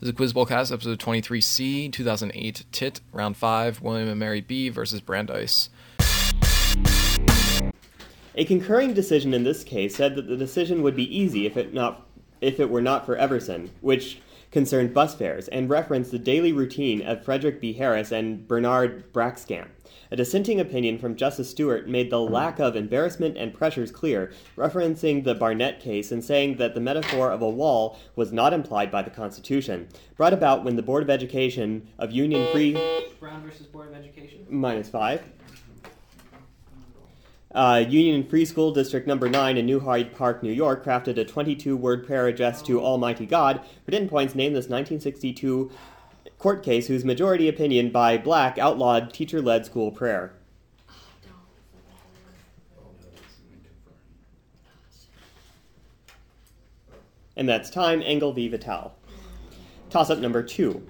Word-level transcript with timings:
This 0.00 0.10
is 0.10 0.14
Quiz 0.14 0.32
Bowlcast, 0.32 0.70
episode 0.70 1.00
23C, 1.00 1.92
2008, 1.92 2.66
Tit, 2.70 3.00
round 3.10 3.36
5, 3.36 3.82
William 3.82 4.08
and 4.08 4.20
Mary 4.20 4.40
B 4.40 4.68
versus 4.68 5.00
Brandeis. 5.00 5.70
A 8.36 8.44
concurring 8.46 8.94
decision 8.94 9.34
in 9.34 9.42
this 9.42 9.64
case 9.64 9.96
said 9.96 10.14
that 10.14 10.28
the 10.28 10.36
decision 10.36 10.82
would 10.82 10.94
be 10.94 11.16
easy 11.16 11.46
if 11.46 11.56
it 11.56 11.74
not 11.74 12.06
if 12.40 12.60
it 12.60 12.70
were 12.70 12.80
not 12.80 13.06
for 13.06 13.16
Everson, 13.16 13.70
which 13.80 14.20
concerned 14.52 14.94
bus 14.94 15.16
fares, 15.16 15.48
and 15.48 15.68
referenced 15.68 16.12
the 16.12 16.18
daily 16.20 16.52
routine 16.52 17.02
of 17.02 17.24
Frederick 17.24 17.60
B. 17.60 17.72
Harris 17.72 18.12
and 18.12 18.46
Bernard 18.46 19.12
Braskamp. 19.12 19.66
A 20.10 20.16
dissenting 20.16 20.60
opinion 20.60 20.98
from 20.98 21.16
Justice 21.16 21.50
Stewart 21.50 21.88
made 21.88 22.10
the 22.10 22.20
lack 22.20 22.58
of 22.58 22.76
embarrassment 22.76 23.36
and 23.36 23.52
pressures 23.52 23.90
clear, 23.90 24.32
referencing 24.56 25.24
the 25.24 25.34
Barnette 25.34 25.80
case 25.80 26.10
and 26.10 26.24
saying 26.24 26.56
that 26.56 26.74
the 26.74 26.80
metaphor 26.80 27.30
of 27.30 27.42
a 27.42 27.48
wall 27.48 27.98
was 28.16 28.32
not 28.32 28.52
implied 28.52 28.90
by 28.90 29.02
the 29.02 29.10
Constitution, 29.10 29.88
brought 30.16 30.32
about 30.32 30.64
when 30.64 30.76
the 30.76 30.82
Board 30.82 31.02
of 31.02 31.10
Education 31.10 31.88
of 31.98 32.12
Union 32.12 32.50
Free 32.52 32.72
Brown 33.20 33.42
versus 33.42 33.66
Board 33.66 33.88
of 33.88 33.94
Education. 33.94 34.46
minus 34.48 34.88
five. 34.88 35.22
Uh, 37.54 37.82
Union 37.88 38.28
Free 38.28 38.44
School 38.44 38.72
District 38.72 39.06
Number 39.06 39.28
9 39.28 39.56
in 39.56 39.64
New 39.64 39.80
Hyde 39.80 40.14
Park, 40.14 40.42
New 40.42 40.52
York, 40.52 40.84
crafted 40.84 41.16
a 41.16 41.24
22 41.24 41.76
word 41.76 42.06
prayer 42.06 42.26
addressed 42.26 42.66
to 42.66 42.80
Almighty 42.80 43.24
God. 43.24 43.62
For 43.86 43.90
10 43.90 44.08
points, 44.08 44.34
named 44.34 44.54
this 44.54 44.68
1962 44.68 45.70
court 46.38 46.62
case 46.62 46.86
whose 46.86 47.04
majority 47.04 47.48
opinion 47.48 47.90
by 47.90 48.16
Black 48.16 48.58
outlawed 48.58 49.12
teacher 49.12 49.42
led 49.42 49.66
school 49.66 49.90
prayer. 49.90 50.34
And 57.36 57.48
that's 57.48 57.70
time, 57.70 58.02
Engel 58.02 58.32
v. 58.32 58.48
Vital. 58.48 58.94
Toss 59.90 60.10
up 60.10 60.18
number 60.18 60.42
two. 60.42 60.86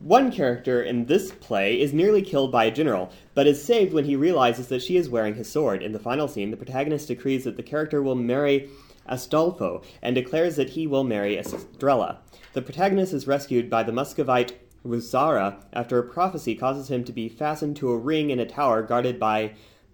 One 0.00 0.30
character 0.30 0.82
in 0.82 1.06
this 1.06 1.32
play 1.32 1.80
is 1.80 1.92
nearly 1.92 2.22
killed 2.22 2.52
by 2.52 2.64
a 2.64 2.70
general, 2.70 3.12
but 3.34 3.46
is 3.46 3.62
saved 3.62 3.92
when 3.92 4.04
he 4.04 4.14
realizes 4.14 4.68
that 4.68 4.82
she 4.82 4.96
is 4.96 5.08
wearing 5.08 5.34
his 5.34 5.50
sword. 5.50 5.82
In 5.82 5.92
the 5.92 5.98
final 5.98 6.28
scene, 6.28 6.50
the 6.50 6.56
protagonist 6.56 7.08
decrees 7.08 7.44
that 7.44 7.56
the 7.56 7.62
character 7.62 8.02
will 8.02 8.14
marry 8.14 8.68
Astolfo 9.08 9.84
and 10.02 10.14
declares 10.14 10.56
that 10.56 10.70
he 10.70 10.86
will 10.86 11.04
marry 11.04 11.36
Estrella. 11.36 12.20
The 12.52 12.62
protagonist 12.62 13.12
is 13.12 13.26
rescued 13.26 13.70
by 13.70 13.82
the 13.82 13.92
Muscovite 13.92 14.52
Rosaura 14.88 15.62
after 15.72 15.98
a 15.98 16.02
prophecy 16.02 16.54
causes 16.54 16.90
him 16.90 17.04
to 17.04 17.12
be 17.12 17.28
fastened 17.28 17.76
to 17.76 17.90
a 17.90 17.98
ring 17.98 18.30
in 18.30 18.40
a 18.40 18.46
tower 18.46 18.82
guarded 18.82 19.20
by 19.20 19.52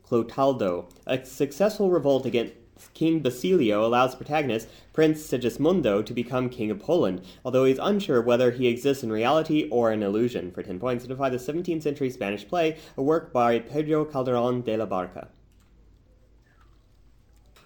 Clotaldo. 0.09 0.91
A 1.07 1.25
successful 1.25 1.91
revolt 1.91 2.27
against 2.27 2.55
King 2.93 3.21
Basilio 3.21 3.85
allows 3.87 4.13
the 4.13 4.19
protagonist, 4.19 4.69
Prince 4.93 5.23
Sigismundo, 5.23 6.05
to 6.05 6.13
become 6.13 6.49
King 6.49 6.71
of 6.71 6.81
Poland, 6.81 7.23
although 7.45 7.65
he 7.65 7.73
is 7.73 7.79
unsure 7.81 8.21
whether 8.21 8.51
he 8.51 8.67
exists 8.67 9.03
in 9.03 9.11
reality 9.11 9.69
or 9.71 9.91
an 9.91 10.03
illusion. 10.03 10.51
For 10.51 10.63
10 10.63 10.79
points, 10.79 11.05
identify 11.05 11.29
the 11.29 11.39
17th 11.39 11.83
century 11.83 12.11
Spanish 12.11 12.47
play, 12.47 12.77
a 12.97 13.03
work 13.03 13.33
by 13.33 13.59
Pedro 13.59 14.05
Calderon 14.05 14.63
de 14.63 14.77
la 14.77 14.87
Barca. 14.87 15.29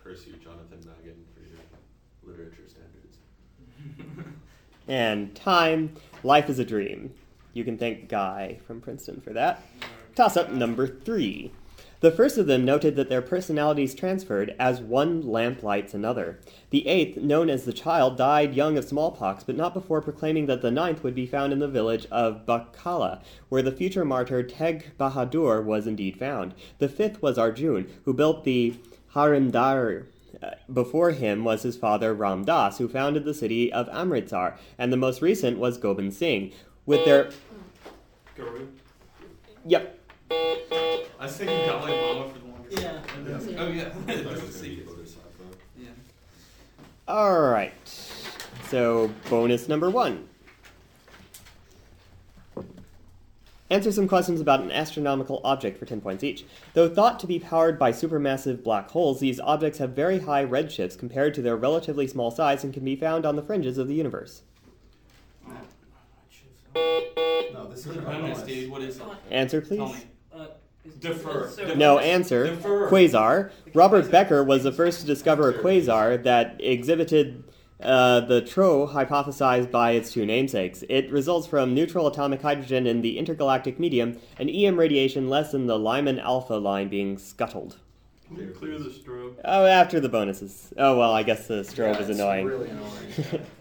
Curse 0.02 0.26
you, 0.26 0.34
Jonathan 0.34 0.80
Magin, 0.86 1.24
for 1.34 1.40
your 1.40 1.58
literature 2.24 2.62
standards. 2.66 3.18
And 4.88 5.34
time, 5.34 5.96
Life 6.24 6.50
is 6.50 6.58
a 6.58 6.64
Dream. 6.64 7.14
You 7.52 7.64
can 7.64 7.78
thank 7.78 8.08
Guy 8.08 8.58
from 8.66 8.80
Princeton 8.80 9.20
for 9.20 9.32
that. 9.34 9.62
Toss 10.16 10.36
up 10.36 10.50
number 10.50 10.88
three. 10.88 11.52
The 12.00 12.10
first 12.10 12.38
of 12.38 12.46
them 12.46 12.64
noted 12.64 12.96
that 12.96 13.08
their 13.08 13.22
personalities 13.22 13.94
transferred 13.94 14.54
as 14.58 14.80
one 14.80 15.22
lamp 15.22 15.62
lights 15.62 15.94
another. 15.94 16.40
The 16.70 16.86
eighth, 16.88 17.18
known 17.18 17.48
as 17.48 17.64
the 17.64 17.72
child, 17.72 18.16
died 18.16 18.54
young 18.54 18.76
of 18.76 18.84
smallpox, 18.84 19.44
but 19.44 19.56
not 19.56 19.74
before 19.74 20.00
proclaiming 20.00 20.46
that 20.46 20.62
the 20.62 20.70
ninth 20.70 21.04
would 21.04 21.14
be 21.14 21.26
found 21.26 21.52
in 21.52 21.60
the 21.60 21.68
village 21.68 22.06
of 22.10 22.46
Bakala, 22.46 23.22
where 23.48 23.62
the 23.62 23.72
future 23.72 24.04
martyr 24.04 24.42
Tegh 24.42 24.96
Bahadur 24.98 25.64
was 25.64 25.86
indeed 25.86 26.18
found. 26.18 26.54
The 26.78 26.88
fifth 26.88 27.22
was 27.22 27.38
Arjun, 27.38 27.88
who 28.04 28.12
built 28.14 28.44
the 28.44 28.76
Harmandir. 29.14 30.06
Uh, 30.42 30.50
Before 30.72 31.10
him 31.10 31.44
was 31.44 31.62
his 31.62 31.76
father 31.76 32.14
Ram 32.14 32.44
Das, 32.44 32.78
who 32.78 32.88
founded 32.88 33.24
the 33.24 33.34
city 33.34 33.72
of 33.72 33.88
Amritsar, 33.90 34.56
and 34.78 34.92
the 34.92 34.96
most 34.96 35.20
recent 35.22 35.58
was 35.58 35.78
Gobind 35.78 36.14
Singh. 36.14 36.52
With 36.86 37.04
their 37.04 37.30
Guru. 38.36 38.68
yep, 39.66 39.98
I 40.30 41.04
was 41.20 41.36
thinking 41.36 41.56
Dalai 41.66 41.90
Lama 41.90 42.28
for 42.32 42.38
the 42.38 42.46
longest 42.46 42.80
Yeah. 42.80 43.00
time. 43.02 43.56
Oh 43.58 43.68
yeah. 43.68 43.88
That's 44.06 44.42
a 44.42 44.52
secret. 44.52 44.86
Yeah. 45.76 45.88
All 47.08 47.40
right. 47.40 47.72
So, 48.68 49.10
bonus 49.28 49.68
number 49.68 49.90
one. 49.90 50.27
Answer 53.70 53.92
some 53.92 54.08
questions 54.08 54.40
about 54.40 54.62
an 54.62 54.72
astronomical 54.72 55.42
object 55.44 55.78
for 55.78 55.84
10 55.84 56.00
points 56.00 56.24
each. 56.24 56.44
Though 56.72 56.88
thought 56.88 57.20
to 57.20 57.26
be 57.26 57.38
powered 57.38 57.78
by 57.78 57.92
supermassive 57.92 58.62
black 58.62 58.90
holes, 58.90 59.20
these 59.20 59.38
objects 59.40 59.78
have 59.78 59.90
very 59.90 60.20
high 60.20 60.44
redshifts 60.44 60.98
compared 60.98 61.34
to 61.34 61.42
their 61.42 61.56
relatively 61.56 62.06
small 62.06 62.30
size 62.30 62.64
and 62.64 62.72
can 62.72 62.82
be 62.84 62.96
found 62.96 63.26
on 63.26 63.36
the 63.36 63.42
fringes 63.42 63.76
of 63.76 63.86
the 63.86 63.94
universe. 63.94 64.40
No, 66.74 67.66
this 67.68 67.84
This 67.84 67.86
is 67.86 67.86
is 67.86 67.96
our 67.98 68.02
bonus, 68.04 68.38
bonus. 68.38 68.42
dude. 68.54 68.70
What 68.70 68.82
is 68.82 68.96
it? 68.96 69.02
Answer, 69.30 69.60
please. 69.60 69.80
me. 69.80 69.86
Is- 70.84 70.94
Defer. 71.00 71.50
No, 71.76 71.98
answer. 71.98 72.46
Defer. 72.48 72.88
Quasar. 72.88 73.50
Robert 73.74 74.10
Becker 74.10 74.42
was 74.42 74.62
the 74.62 74.72
first 74.72 75.00
to 75.00 75.06
discover 75.06 75.50
a 75.50 75.52
quasar 75.52 76.22
that 76.22 76.56
exhibited 76.60 77.44
uh, 77.82 78.20
the 78.20 78.40
trough 78.40 78.90
hypothesized 78.90 79.70
by 79.70 79.92
its 79.92 80.12
two 80.12 80.26
namesakes. 80.26 80.82
It 80.88 81.10
results 81.10 81.46
from 81.46 81.74
neutral 81.74 82.06
atomic 82.06 82.42
hydrogen 82.42 82.86
in 82.86 83.02
the 83.02 83.18
intergalactic 83.18 83.78
medium 83.78 84.18
and 84.38 84.50
EM 84.50 84.76
radiation 84.78 85.28
less 85.30 85.52
than 85.52 85.66
the 85.66 85.78
Lyman 85.78 86.18
alpha 86.18 86.54
line 86.54 86.88
being 86.88 87.18
scuttled. 87.18 87.76
Can 88.26 88.36
you 88.36 88.54
clear 88.58 88.78
the 88.78 88.90
strobe? 88.90 89.36
Oh, 89.44 89.64
after 89.64 90.00
the 90.00 90.08
bonuses. 90.08 90.72
Oh, 90.76 90.98
well, 90.98 91.12
I 91.12 91.22
guess 91.22 91.46
the 91.46 91.62
strobe 91.62 91.94
Yeah, 91.94 92.00
is 92.00 92.08
it's 92.10 92.18
annoying. 92.18 92.46
Really 92.46 92.70
annoying. 92.70 93.46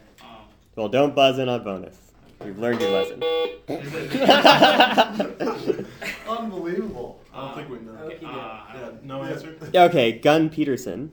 Well, 0.75 0.89
don't 0.89 1.15
buzz 1.15 1.39
in 1.39 1.49
on 1.49 1.63
bonus. 1.63 1.97
You've 2.45 2.59
learned 2.59 2.79
your 2.81 2.91
lesson. 2.91 3.23
Unbelievable. 6.29 7.19
I 7.33 7.41
don't 7.41 7.55
think 7.55 7.69
we 7.69 7.79
know. 7.79 7.93
Uh, 7.93 8.61
Yeah, 8.75 8.89
no 9.03 9.23
answer. 9.23 9.55
okay, 9.73 10.11
Gunn 10.19 10.49
Peterson. 10.49 11.11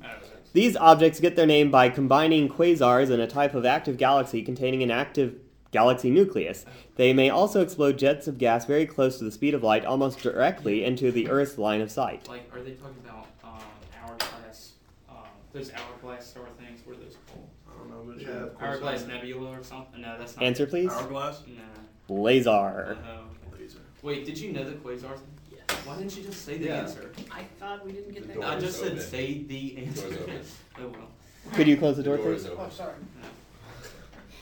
These 0.55 0.77
objects 0.77 1.19
get 1.19 1.35
their 1.35 1.47
name 1.47 1.73
by 1.73 1.89
combining 1.89 2.49
quasars 2.49 3.11
in 3.11 3.19
a 3.19 3.27
type 3.27 3.55
of 3.55 3.67
active 3.67 3.97
galaxy 3.99 4.41
containing 4.41 4.85
an 4.85 4.91
active 4.93 5.35
galaxy 5.73 6.11
nucleus. 6.11 6.65
They 6.95 7.13
may 7.13 7.29
also 7.29 7.61
explode 7.61 7.99
jets 7.99 8.29
of 8.29 8.39
gas 8.39 8.65
very 8.65 8.87
close 8.87 9.19
to 9.19 9.25
the 9.25 9.33
speed 9.33 9.55
of 9.55 9.65
light, 9.65 9.85
almost 9.85 10.21
directly 10.21 10.85
into 10.85 11.11
the 11.11 11.29
Earth's 11.29 11.59
line 11.59 11.81
of 11.81 11.91
sight. 11.91 12.29
like, 12.29 12.49
are 12.55 12.63
they 12.63 12.75
talking 12.75 12.95
about 13.05 13.27
um, 13.43 13.59
hourglass? 14.01 14.75
Um, 15.11 15.17
those 15.53 15.73
hourglass 15.73 16.25
star 16.29 16.45
things. 16.57 16.87
What 16.87 16.99
are 16.99 17.01
those 17.01 17.17
called? 17.27 17.49
I 17.69 17.77
don't 17.77 17.91
know, 17.91 18.15
Yeah, 18.17 18.29
yeah. 18.29 18.35
of 18.45 18.55
course. 18.57 18.71
Hourglass 18.71 19.07
nebula 19.09 19.59
or 19.59 19.65
something? 19.65 20.03
No, 20.03 20.17
that's 20.17 20.37
not. 20.37 20.45
Answer, 20.45 20.67
please. 20.69 20.93
Hourglass? 20.93 21.43
Nah. 21.49 21.63
Blazar. 22.09 22.97
Oh, 23.05 23.25
okay. 23.53 23.63
Laser. 23.65 23.79
Wait, 24.03 24.25
did 24.25 24.39
you 24.39 24.53
know 24.53 24.63
the 24.63 24.77
quasar 24.77 25.15
thing? 25.17 25.27
Yes. 25.69 25.79
Why 25.87 25.97
didn't 25.99 26.17
you 26.17 26.23
just 26.25 26.45
say 26.45 26.59
the 26.59 26.67
Yeah. 26.67 26.75
answer? 26.81 27.11
I 27.31 27.43
thought 27.59 27.85
we 27.85 27.93
didn't 27.93 28.13
get 28.15 28.23
The 28.23 28.29
that. 28.29 28.35
door 28.35 28.45
I 28.45 28.57
is 28.57 28.65
just 28.65 28.79
said 28.81 28.93
open. 28.93 29.01
say 29.03 29.43
the 29.47 29.77
answer. 29.79 30.09
Door's 30.09 30.21
open. 30.23 30.41
oh 30.79 30.87
well. 30.89 31.09
Could 31.55 31.69
you 31.69 31.77
close 31.77 31.97
the 31.97 32.03
door, 32.03 32.17
The 32.17 32.23
door 32.23 32.33
please? 32.35 32.47
Oh, 32.47 32.69
sorry. 32.71 32.95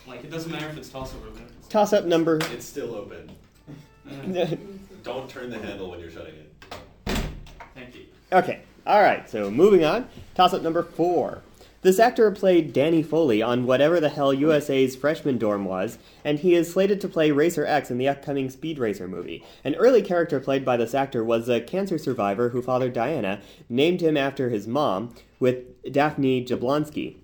Like 0.04 0.24
it 0.24 0.30
doesn't 0.32 0.50
matter 0.50 0.68
if 0.68 0.76
it's 0.76 0.88
toss 0.88 1.14
over. 1.14 1.30
then. 1.30 1.46
Toss 1.68 1.92
up 1.92 2.04
number. 2.06 2.40
It's 2.52 2.66
still 2.66 2.92
open. 2.96 3.30
Don't 5.04 5.28
turn 5.30 5.48
the 5.48 5.58
handle 5.60 5.90
when 5.92 6.00
you're 6.00 6.10
shutting 6.10 6.34
it. 6.34 6.52
thank 7.74 7.94
you. 7.94 8.06
Okay, 8.32 8.62
alright, 8.84 9.30
so 9.30 9.48
moving 9.48 9.84
on. 9.84 10.08
Toss 10.34 10.54
up 10.54 10.62
number 10.62 10.82
four. 10.82 11.40
This 11.82 11.98
actor 11.98 12.30
played 12.30 12.72
Danny 12.72 13.02
Foley 13.02 13.42
on 13.42 13.66
whatever 13.66 13.98
the 13.98 14.08
hell 14.08 14.32
USA's 14.32 14.94
freshman 14.94 15.36
dorm 15.36 15.64
was, 15.64 15.98
and 16.24 16.38
he 16.38 16.54
is 16.54 16.72
slated 16.72 17.00
to 17.00 17.08
play 17.08 17.32
Racer 17.32 17.66
X 17.66 17.90
in 17.90 17.98
the 17.98 18.06
upcoming 18.06 18.50
Speed 18.50 18.78
Racer 18.78 19.08
movie. 19.08 19.44
An 19.64 19.74
early 19.74 20.00
character 20.00 20.38
played 20.38 20.64
by 20.64 20.76
this 20.76 20.94
actor 20.94 21.24
was 21.24 21.48
a 21.48 21.60
cancer 21.60 21.98
survivor 21.98 22.50
who 22.50 22.62
fathered 22.62 22.92
Diana, 22.92 23.40
named 23.68 24.00
him 24.00 24.16
after 24.16 24.48
his 24.48 24.68
mom, 24.68 25.12
with 25.40 25.82
Daphne 25.90 26.44
Jablonski. 26.44 27.16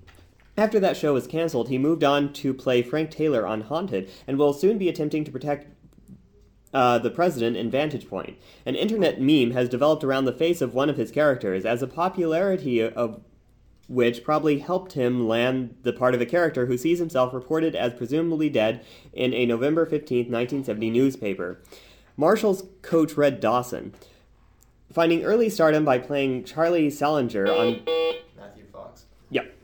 After 0.56 0.80
that 0.80 0.96
show 0.96 1.14
was 1.14 1.28
canceled, 1.28 1.68
he 1.68 1.78
moved 1.78 2.02
on 2.02 2.32
to 2.32 2.52
play 2.52 2.82
Frank 2.82 3.12
Taylor 3.12 3.46
on 3.46 3.60
Haunted, 3.60 4.10
and 4.26 4.38
will 4.38 4.52
soon 4.52 4.76
be 4.76 4.88
attempting 4.88 5.22
to 5.22 5.30
protect 5.30 5.68
uh, 6.74 6.98
the 6.98 7.10
president 7.10 7.56
in 7.56 7.70
Vantage 7.70 8.08
Point. 8.08 8.36
An 8.66 8.74
internet 8.74 9.20
meme 9.20 9.52
has 9.52 9.68
developed 9.68 10.02
around 10.02 10.24
the 10.24 10.32
face 10.32 10.60
of 10.60 10.74
one 10.74 10.90
of 10.90 10.96
his 10.96 11.12
characters, 11.12 11.64
as 11.64 11.80
a 11.80 11.86
popularity 11.86 12.82
of 12.82 13.20
which 13.88 14.22
probably 14.22 14.58
helped 14.58 14.92
him 14.92 15.26
land 15.26 15.74
the 15.82 15.92
part 15.92 16.14
of 16.14 16.20
a 16.20 16.26
character 16.26 16.66
who 16.66 16.76
sees 16.76 16.98
himself 16.98 17.32
reported 17.32 17.74
as 17.74 17.94
presumably 17.94 18.48
dead 18.50 18.84
in 19.12 19.32
a 19.32 19.46
November 19.46 19.86
15, 19.86 20.18
1970 20.30 20.90
newspaper. 20.90 21.58
Marshall's 22.16 22.64
coach 22.82 23.16
Red 23.16 23.40
Dawson. 23.40 23.94
Finding 24.92 25.24
early 25.24 25.48
stardom 25.50 25.84
by 25.84 25.98
playing 25.98 26.44
Charlie 26.44 26.90
Salinger 26.90 27.46
on. 27.46 27.80
Matthew 28.36 28.64
Fox. 28.72 29.04
Yep. 29.30 29.54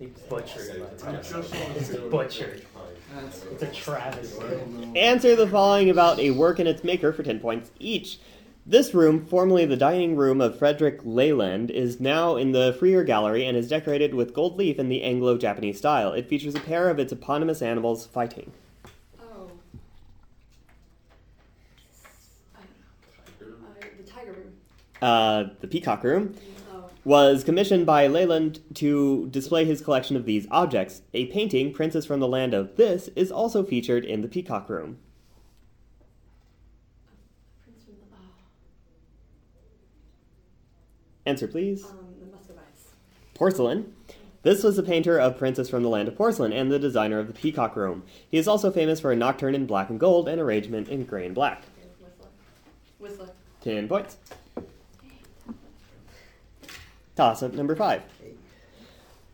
They 0.00 0.06
butchered 0.28 0.70
Okay, 0.70 0.80
it's 0.92 1.04
I'm 1.04 1.16
just- 1.16 1.30
just 1.32 1.54
on 1.54 1.70
It's 1.76 1.88
the- 1.88 1.98
butchered. 2.00 2.62
It's 3.52 3.62
a 3.62 3.66
travesty. 3.68 4.38
I 4.44 4.50
don't 4.50 4.92
know. 4.92 5.00
Answer 5.00 5.36
the 5.36 5.46
following 5.46 5.88
about 5.88 6.18
a 6.18 6.30
work 6.32 6.58
and 6.58 6.68
its 6.68 6.84
maker 6.84 7.12
for 7.14 7.22
10 7.22 7.40
points 7.40 7.70
each. 7.78 8.18
This 8.68 8.92
room, 8.94 9.24
formerly 9.24 9.64
the 9.64 9.76
dining 9.76 10.16
room 10.16 10.40
of 10.40 10.58
Frederick 10.58 10.98
Leyland, 11.04 11.70
is 11.70 12.00
now 12.00 12.34
in 12.34 12.50
the 12.50 12.74
Freer 12.80 13.04
Gallery 13.04 13.46
and 13.46 13.56
is 13.56 13.68
decorated 13.68 14.12
with 14.12 14.34
gold 14.34 14.58
leaf 14.58 14.80
in 14.80 14.88
the 14.88 15.04
Anglo 15.04 15.38
Japanese 15.38 15.78
style. 15.78 16.12
It 16.12 16.28
features 16.28 16.56
a 16.56 16.60
pair 16.60 16.90
of 16.90 16.98
its 16.98 17.12
eponymous 17.12 17.62
animals 17.62 18.06
fighting. 18.06 18.50
Oh. 19.20 19.50
I 22.56 22.60
don't 23.38 23.50
know. 23.50 23.66
Uh, 23.80 23.84
the 23.98 24.02
tiger 24.02 24.32
room. 24.32 24.52
Uh, 25.00 25.44
the 25.60 25.68
Peacock 25.68 26.02
Room 26.02 26.34
Oh. 26.74 26.90
was 27.04 27.44
commissioned 27.44 27.86
by 27.86 28.08
Leyland 28.08 28.58
to 28.74 29.28
display 29.28 29.64
his 29.64 29.80
collection 29.80 30.16
of 30.16 30.24
these 30.24 30.48
objects. 30.50 31.02
A 31.14 31.26
painting, 31.26 31.72
Princess 31.72 32.04
from 32.04 32.18
the 32.18 32.26
Land 32.26 32.52
of 32.52 32.74
This, 32.74 33.10
is 33.14 33.30
also 33.30 33.62
featured 33.62 34.04
in 34.04 34.22
the 34.22 34.28
Peacock 34.28 34.68
Room. 34.68 34.98
Prince 37.62 37.84
from 37.84 37.94
the. 37.94 38.16
Oh. 38.16 38.16
Answer, 41.26 41.48
please. 41.48 41.84
Um, 41.84 41.98
the 42.20 42.26
Muscovites. 42.26 42.94
Porcelain. 43.34 43.92
This 44.42 44.62
was 44.62 44.76
the 44.76 44.82
painter 44.84 45.18
of 45.18 45.36
Princess 45.36 45.68
from 45.68 45.82
the 45.82 45.88
Land 45.88 46.06
of 46.06 46.16
Porcelain 46.16 46.52
and 46.52 46.70
the 46.70 46.78
designer 46.78 47.18
of 47.18 47.26
the 47.26 47.32
Peacock 47.32 47.74
Room. 47.74 48.04
He 48.30 48.38
is 48.38 48.46
also 48.46 48.70
famous 48.70 49.00
for 49.00 49.10
a 49.10 49.16
nocturne 49.16 49.56
in 49.56 49.66
black 49.66 49.90
and 49.90 49.98
gold 49.98 50.28
and 50.28 50.40
arrangement 50.40 50.88
in 50.88 51.04
gray 51.04 51.26
and 51.26 51.34
black. 51.34 51.64
Whistler. 52.00 52.28
Whistler. 53.00 53.30
10 53.62 53.88
points. 53.88 54.18
Toss 57.16 57.42
up 57.42 57.54
number 57.54 57.74
5. 57.74 58.02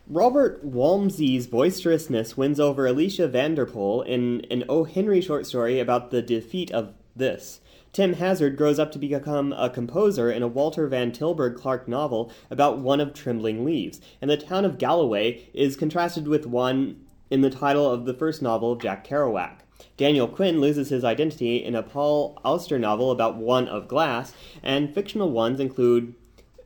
Robert 0.08 0.64
Walmsley's 0.64 1.46
boisterousness 1.46 2.36
wins 2.36 2.58
over 2.58 2.86
Alicia 2.86 3.28
Vanderpool 3.28 4.02
in 4.02 4.46
an 4.50 4.64
O. 4.68 4.84
Henry 4.84 5.20
short 5.20 5.46
story 5.46 5.78
about 5.78 6.10
the 6.10 6.22
defeat 6.22 6.70
of 6.70 6.94
this. 7.14 7.60
Tim 7.92 8.14
Hazard 8.14 8.56
grows 8.56 8.78
up 8.78 8.90
to 8.92 8.98
become 8.98 9.52
a 9.52 9.68
composer 9.68 10.30
in 10.30 10.42
a 10.42 10.48
Walter 10.48 10.86
Van 10.86 11.12
Tilburg 11.12 11.56
Clark 11.56 11.86
novel 11.86 12.32
about 12.50 12.78
one 12.78 13.00
of 13.00 13.12
Trembling 13.12 13.66
Leaves, 13.66 14.00
and 14.22 14.30
the 14.30 14.38
town 14.38 14.64
of 14.64 14.78
Galloway 14.78 15.50
is 15.52 15.76
contrasted 15.76 16.26
with 16.26 16.46
one 16.46 17.04
in 17.30 17.42
the 17.42 17.50
title 17.50 17.90
of 17.90 18.06
the 18.06 18.14
first 18.14 18.40
novel 18.40 18.72
of 18.72 18.80
Jack 18.80 19.06
Kerouac. 19.06 19.58
Daniel 19.98 20.26
Quinn 20.26 20.58
loses 20.58 20.88
his 20.88 21.04
identity 21.04 21.56
in 21.62 21.74
a 21.74 21.82
Paul 21.82 22.40
Auster 22.42 22.78
novel 22.78 23.10
about 23.10 23.36
one 23.36 23.68
of 23.68 23.88
glass, 23.88 24.32
and 24.62 24.94
fictional 24.94 25.30
ones 25.30 25.60
include 25.60 26.14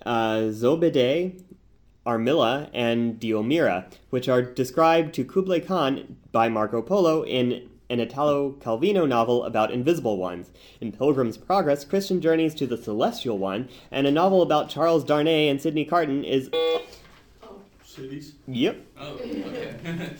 uh, 0.05 0.43
Armilla, 2.06 2.70
and 2.72 3.19
Diomira, 3.19 3.93
which 4.11 4.29
are 4.29 4.43
described 4.43 5.12
to 5.14 5.25
Kublai 5.25 5.58
Khan 5.58 6.19
by 6.31 6.49
Marco 6.49 6.81
Polo 6.82 7.25
in 7.25 7.69
an 7.88 8.00
Italo 8.00 8.53
Calvino 8.53 9.06
novel 9.06 9.44
about 9.44 9.71
invisible 9.71 10.17
ones. 10.17 10.50
In 10.81 10.93
Pilgrim's 10.93 11.37
Progress, 11.37 11.85
Christian 11.85 12.21
journeys 12.21 12.55
to 12.56 12.67
the 12.67 12.77
Celestial 12.77 13.38
One, 13.38 13.69
and 13.91 14.06
a 14.06 14.11
novel 14.11 14.43
about 14.43 14.69
Charles 14.69 15.05
Darnay 15.05 15.49
and 15.49 15.61
Sidney 15.61 15.85
Carton 15.85 16.25
is. 16.25 16.50
Oh. 16.53 16.83
Cities. 17.85 18.35
Yep. 18.47 18.85
Oh, 19.00 19.12
okay. 19.15 20.11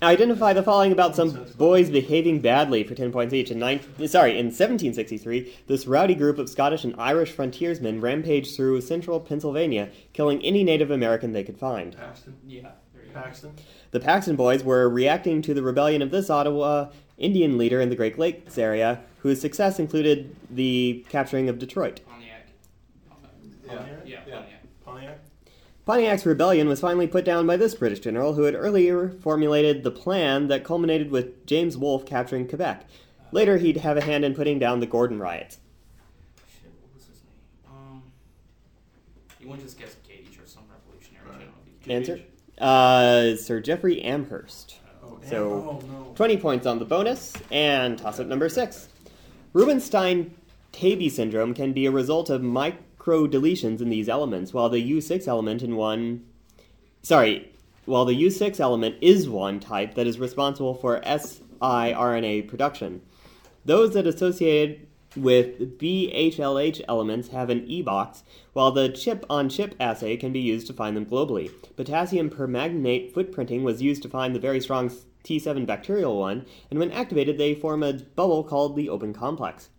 Identify 0.00 0.52
the 0.52 0.62
following 0.62 0.92
about 0.92 1.16
some 1.16 1.44
boys 1.56 1.90
behaving 1.90 2.40
badly 2.40 2.84
for 2.84 2.94
10 2.94 3.10
points 3.10 3.34
each. 3.34 3.50
In 3.50 3.58
nine, 3.58 3.80
sorry, 4.06 4.38
in 4.38 4.46
1763, 4.46 5.52
this 5.66 5.88
rowdy 5.88 6.14
group 6.14 6.38
of 6.38 6.48
Scottish 6.48 6.84
and 6.84 6.94
Irish 6.98 7.32
frontiersmen 7.32 8.00
rampaged 8.00 8.54
through 8.54 8.80
central 8.82 9.18
Pennsylvania, 9.18 9.90
killing 10.12 10.40
any 10.44 10.62
Native 10.62 10.92
American 10.92 11.32
they 11.32 11.42
could 11.42 11.58
find. 11.58 11.96
Paxton. 11.96 12.36
yeah, 12.46 12.70
there 12.94 13.06
you 13.06 13.12
go. 13.12 13.20
Paxton. 13.20 13.54
The 13.90 14.00
Paxton 14.00 14.36
Boys 14.36 14.62
were 14.62 14.88
reacting 14.88 15.40
to 15.42 15.54
the 15.54 15.62
rebellion 15.62 16.02
of 16.02 16.10
this 16.10 16.28
Ottawa 16.30 16.90
Indian 17.16 17.56
leader 17.58 17.80
in 17.80 17.88
the 17.88 17.96
Great 17.96 18.18
Lakes 18.18 18.58
area, 18.58 19.00
whose 19.20 19.40
success 19.40 19.78
included 19.78 20.36
the 20.50 21.04
capturing 21.08 21.48
of 21.48 21.58
Detroit. 21.58 22.00
Pontiac. 22.08 22.46
Yeah. 23.66 23.72
Yeah, 23.74 24.00
Yeah. 24.04 24.20
Pontiac. 24.34 24.62
Pontiac. 24.84 25.18
Pontiac's 25.86 26.26
rebellion 26.26 26.68
was 26.68 26.80
finally 26.80 27.06
put 27.06 27.24
down 27.24 27.46
by 27.46 27.56
this 27.56 27.74
British 27.74 28.00
general, 28.00 28.34
who 28.34 28.42
had 28.42 28.54
earlier 28.54 29.08
formulated 29.08 29.82
the 29.84 29.90
plan 29.90 30.48
that 30.48 30.64
culminated 30.64 31.10
with 31.10 31.46
James 31.46 31.76
Wolfe 31.78 32.04
capturing 32.04 32.46
Quebec. 32.46 32.84
Later, 33.32 33.56
he'd 33.56 33.78
have 33.78 33.96
a 33.96 34.02
hand 34.02 34.24
in 34.24 34.34
putting 34.34 34.58
down 34.58 34.80
the 34.80 34.86
Gordon 34.86 35.18
riots. 35.18 35.58
Shit, 36.46 36.70
what 36.82 36.94
was 36.94 37.04
his 37.06 37.22
name? 37.24 37.74
Um, 37.74 38.02
you 39.40 39.48
wouldn't 39.48 39.64
just 39.66 39.78
guess 39.78 39.96
Gage 40.06 40.38
or 40.38 40.46
some 40.46 40.64
revolutionary 40.70 41.26
Right. 41.26 41.38
general. 41.40 41.54
did 41.82 41.90
you? 41.90 41.96
Answer? 41.96 42.20
Uh, 42.60 43.36
Sir 43.36 43.60
Jeffrey 43.60 44.02
Amherst. 44.02 44.76
Oh, 45.04 45.18
So- 45.28 45.80
oh 45.82 45.86
no. 45.86 46.12
20 46.14 46.36
points 46.38 46.66
on 46.66 46.78
the 46.78 46.84
bonus, 46.84 47.32
and 47.50 47.98
toss 47.98 48.18
up 48.18 48.26
number 48.26 48.48
6. 48.48 48.88
Rubinstein 49.52 50.32
Taybi 50.72 51.10
syndrome 51.10 51.54
can 51.54 51.72
be 51.72 51.86
a 51.86 51.90
result 51.90 52.28
of 52.30 52.42
microdeletions 52.42 53.80
in 53.80 53.88
these 53.90 54.08
elements, 54.08 54.52
while 54.52 54.68
the 54.68 54.80
U6 54.82 55.26
element 55.28 55.62
in 55.62 55.76
one. 55.76 56.24
Sorry, 57.02 57.52
while 57.86 58.04
the 58.04 58.14
U6 58.14 58.58
element 58.60 58.96
is 59.00 59.28
one 59.28 59.60
type 59.60 59.94
that 59.94 60.06
is 60.06 60.18
responsible 60.18 60.74
for 60.74 61.00
siRNA 61.00 62.48
production. 62.48 63.00
Those 63.64 63.94
that 63.94 64.06
associated 64.06 64.87
with 65.16 65.78
BHLH 65.78 66.82
elements 66.88 67.28
have 67.28 67.50
an 67.50 67.64
E 67.66 67.82
box, 67.82 68.22
while 68.52 68.70
the 68.70 68.88
chip 68.88 69.24
on 69.30 69.48
chip 69.48 69.74
assay 69.80 70.16
can 70.16 70.32
be 70.32 70.40
used 70.40 70.66
to 70.66 70.72
find 70.72 70.96
them 70.96 71.06
globally. 71.06 71.50
Potassium 71.76 72.30
permanganate 72.30 73.14
footprinting 73.14 73.62
was 73.62 73.82
used 73.82 74.02
to 74.02 74.08
find 74.08 74.34
the 74.34 74.40
very 74.40 74.60
strong 74.60 74.90
T7 75.24 75.66
bacterial 75.66 76.18
one, 76.18 76.46
and 76.70 76.78
when 76.78 76.90
activated, 76.90 77.38
they 77.38 77.54
form 77.54 77.82
a 77.82 77.94
bubble 77.94 78.44
called 78.44 78.76
the 78.76 78.88
open 78.88 79.12
complex. 79.12 79.70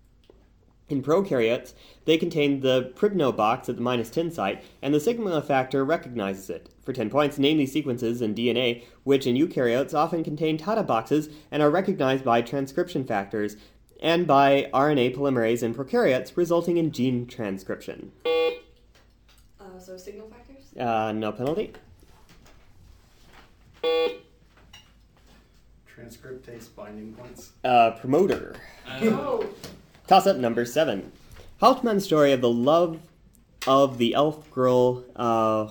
In 0.89 1.03
prokaryotes, 1.03 1.75
they 2.05 2.17
contain 2.17 2.61
the 2.61 2.91
Pribnow 2.95 3.35
box 3.35 3.69
at 3.69 3.75
the 3.75 3.81
minus 3.81 4.09
10 4.09 4.31
site, 4.31 4.63
and 4.81 4.91
the 4.91 4.99
sigma 4.99 5.39
factor 5.41 5.85
recognizes 5.85 6.49
it. 6.49 6.69
For 6.81 6.93
10 6.93 7.11
points, 7.11 7.37
name 7.37 7.59
these 7.59 7.71
sequences 7.71 8.23
in 8.23 8.33
DNA, 8.33 8.83
which 9.03 9.27
in 9.27 9.35
eukaryotes 9.35 9.93
often 9.93 10.23
contain 10.23 10.57
Tata 10.57 10.81
boxes 10.81 11.29
and 11.51 11.61
are 11.61 11.69
recognized 11.69 12.25
by 12.25 12.41
transcription 12.41 13.05
factors, 13.05 13.55
and 13.99 14.25
by 14.25 14.69
RNA 14.73 15.15
polymerase 15.15 15.63
in 15.63 15.75
prokaryotes, 15.75 16.35
resulting 16.35 16.77
in 16.77 16.91
gene 16.91 17.25
transcription. 17.25 18.11
Uh, 18.25 19.79
so 19.79 19.97
signal 19.97 20.29
factors? 20.29 20.77
Uh, 20.77 21.11
no 21.11 21.31
penalty. 21.31 21.73
Transcriptase 25.93 26.73
binding 26.75 27.13
points. 27.13 27.51
Uh, 27.63 27.91
promoter. 27.91 28.55
Oh. 29.01 29.47
Toss 30.07 30.25
up 30.25 30.37
number 30.37 30.65
seven. 30.65 31.11
Hauptmann's 31.61 32.05
story 32.05 32.31
of 32.31 32.41
the 32.41 32.49
love 32.49 32.99
of 33.67 33.97
the 33.97 34.13
elf 34.13 34.49
girl, 34.51 35.03
uh, 35.15 35.67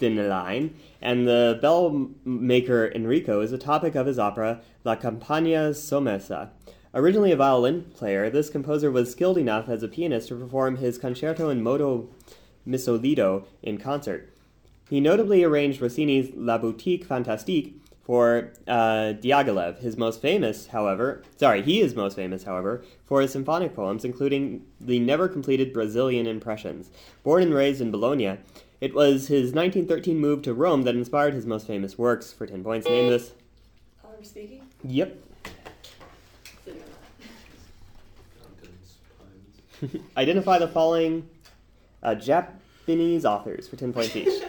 Rautendelein, 0.00 0.70
and 1.00 1.26
the 1.26 1.58
bell 1.60 2.10
maker 2.24 2.90
Enrico 2.94 3.40
is 3.40 3.52
a 3.52 3.58
topic 3.58 3.94
of 3.94 4.06
his 4.06 4.18
opera 4.18 4.60
La 4.84 4.96
Campana 4.96 5.70
Sommersa. 5.70 6.50
Originally 6.92 7.32
a 7.32 7.36
violin 7.36 7.84
player, 7.94 8.28
this 8.30 8.50
composer 8.50 8.90
was 8.90 9.12
skilled 9.12 9.38
enough 9.38 9.68
as 9.68 9.82
a 9.82 9.88
pianist 9.88 10.28
to 10.28 10.34
perform 10.34 10.76
his 10.76 10.98
concerto 10.98 11.48
in 11.48 11.62
modo 11.62 12.08
misolidio 12.66 13.44
in 13.62 13.78
concert. 13.78 14.32
He 14.88 15.00
notably 15.00 15.44
arranged 15.44 15.80
Rossini's 15.80 16.30
La 16.34 16.58
Boutique 16.58 17.04
Fantasque 17.04 17.74
for 18.02 18.50
uh, 18.66 19.14
Diaghilev. 19.22 19.78
His 19.78 19.96
most 19.96 20.20
famous, 20.20 20.66
however, 20.66 21.22
sorry, 21.36 21.62
he 21.62 21.80
is 21.80 21.94
most 21.94 22.16
famous, 22.16 22.42
however, 22.42 22.82
for 23.04 23.20
his 23.20 23.30
symphonic 23.30 23.72
poems, 23.72 24.04
including 24.04 24.66
the 24.80 24.98
never 24.98 25.28
completed 25.28 25.72
Brazilian 25.72 26.26
Impressions. 26.26 26.90
Born 27.22 27.44
and 27.44 27.54
raised 27.54 27.80
in 27.80 27.92
Bologna, 27.92 28.38
it 28.80 28.94
was 28.94 29.28
his 29.28 29.52
1913 29.52 30.18
move 30.18 30.42
to 30.42 30.54
Rome 30.54 30.82
that 30.82 30.94
inspired 30.94 31.34
his 31.34 31.44
most 31.46 31.66
famous 31.66 31.98
works. 31.98 32.32
For 32.32 32.46
10 32.46 32.64
points, 32.64 32.86
name 32.86 33.10
this. 33.10 33.32
I'm 34.04 34.24
speaking? 34.24 34.62
Yep. 34.84 35.16
Didn't 36.64 36.80
know 36.80 36.84
Mountains, 38.42 38.96
pines. 39.82 40.02
Identify 40.16 40.58
the 40.58 40.68
following 40.68 41.28
uh, 42.02 42.14
Japanese 42.14 43.24
authors 43.26 43.68
for 43.68 43.76
10 43.76 43.92
points 43.92 44.16
each. 44.16 44.42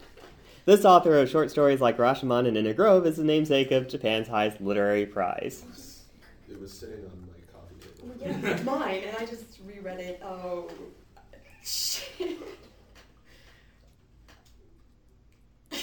this 0.64 0.84
author 0.84 1.18
of 1.18 1.28
short 1.28 1.50
stories 1.50 1.80
like 1.80 1.98
Rashomon 1.98 2.48
and 2.48 2.56
In 2.56 2.66
a 2.66 2.74
Grove 2.74 3.06
is 3.06 3.16
the 3.16 3.24
namesake 3.24 3.70
of 3.72 3.88
Japan's 3.88 4.28
highest 4.28 4.60
literary 4.60 5.04
prize. 5.04 5.64
It 6.50 6.58
was 6.58 6.72
sitting 6.72 7.04
on 7.04 7.26
my 7.26 7.42
coffee 7.52 7.74
table. 7.80 8.42
that. 8.42 8.58
Yeah, 8.58 8.64
mine, 8.64 9.02
and 9.06 9.16
I 9.18 9.26
just 9.26 9.44
reread 9.66 10.00
it. 10.00 10.22
Oh. 10.24 10.70
Shit. 11.62 12.38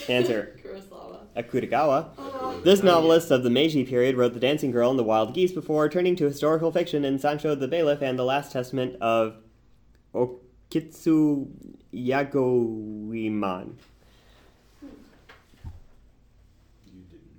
Answer 0.10 0.60
Kurosawa. 0.64 1.20
Akutagawa. 1.36 2.10
Oh. 2.18 2.60
This 2.64 2.84
novelist 2.84 3.32
of 3.32 3.44
the 3.44 3.50
Meiji 3.50 3.84
period 3.84 4.16
wrote 4.16 4.34
The 4.34 4.40
Dancing 4.40 4.72
Girl 4.72 4.90
and 4.90 5.00
The 5.00 5.04
Wild 5.04 5.34
Geese 5.34 5.52
before 5.52 5.90
turning 5.90 6.16
to 6.18 6.26
historical 6.26 6.72
fiction 6.72 7.04
in 7.04 7.18
Sansho 7.18 7.60
the 7.60 7.68
Bailiff 7.68 8.02
and 8.02 8.18
The 8.20 8.24
Last 8.24 8.52
Testament 8.52 8.96
of 9.02 9.38
Okitsu 10.14 11.48
Yagoemon. 11.94 13.76
You 16.86 17.02
didn't 17.10 17.32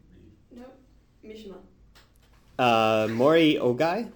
read. 0.53 0.59
Nope. 0.59 0.79
Mishima. 1.25 1.57
Uh, 2.59 3.09
Mori 3.13 3.55
Ogai. 3.61 4.11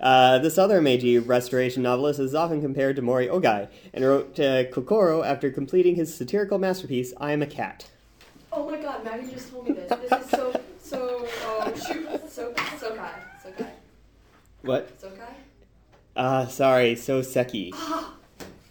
I 0.00 0.04
know. 0.04 0.10
Uh, 0.10 0.38
this 0.38 0.58
other 0.58 0.80
Meiji 0.80 1.18
restoration 1.18 1.82
novelist 1.82 2.20
is 2.20 2.34
often 2.34 2.60
compared 2.60 2.96
to 2.96 3.02
Mori 3.02 3.28
Ogai 3.28 3.68
and 3.92 4.04
wrote 4.04 4.38
uh, 4.40 4.64
Kokoro 4.64 5.22
after 5.22 5.50
completing 5.50 5.96
his 5.96 6.14
satirical 6.14 6.58
masterpiece, 6.58 7.12
I 7.18 7.32
Am 7.32 7.42
a 7.42 7.46
Cat. 7.46 7.90
Oh 8.52 8.68
my 8.68 8.80
god, 8.80 9.04
Maggie 9.04 9.30
just 9.30 9.50
told 9.50 9.68
me 9.68 9.74
this. 9.74 9.88
This 9.88 10.24
is 10.24 10.30
so, 10.30 10.60
so, 10.82 11.28
oh 11.44 11.74
shoot. 11.74 12.30
So, 12.30 12.52
Sokai. 12.52 13.10
Sokai. 13.44 13.70
What? 14.62 15.00
Sokai? 15.00 15.34
Uh, 16.16 16.46
sorry, 16.48 16.96
so 16.96 17.22
Seki. 17.22 17.72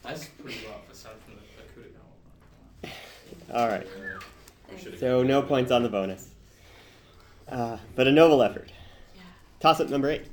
That's 0.03 0.25
pretty 0.25 0.65
rough, 0.67 0.91
aside 0.91 1.13
from 1.25 1.35
the, 1.35 1.41
the 1.61 2.89
coup 2.89 2.89
de 3.51 3.57
Alright, 3.57 3.87
Thanks. 4.67 4.99
so 4.99 5.23
no 5.23 5.41
points 5.41 5.71
on 5.71 5.83
the 5.83 5.89
bonus. 5.89 6.29
Uh, 7.47 7.77
but 7.95 8.07
a 8.07 8.11
noble 8.11 8.43
effort. 8.43 8.71
Yeah. 9.15 9.21
Toss 9.59 9.79
up 9.79 9.89
number 9.89 10.09
eight. 10.09 10.25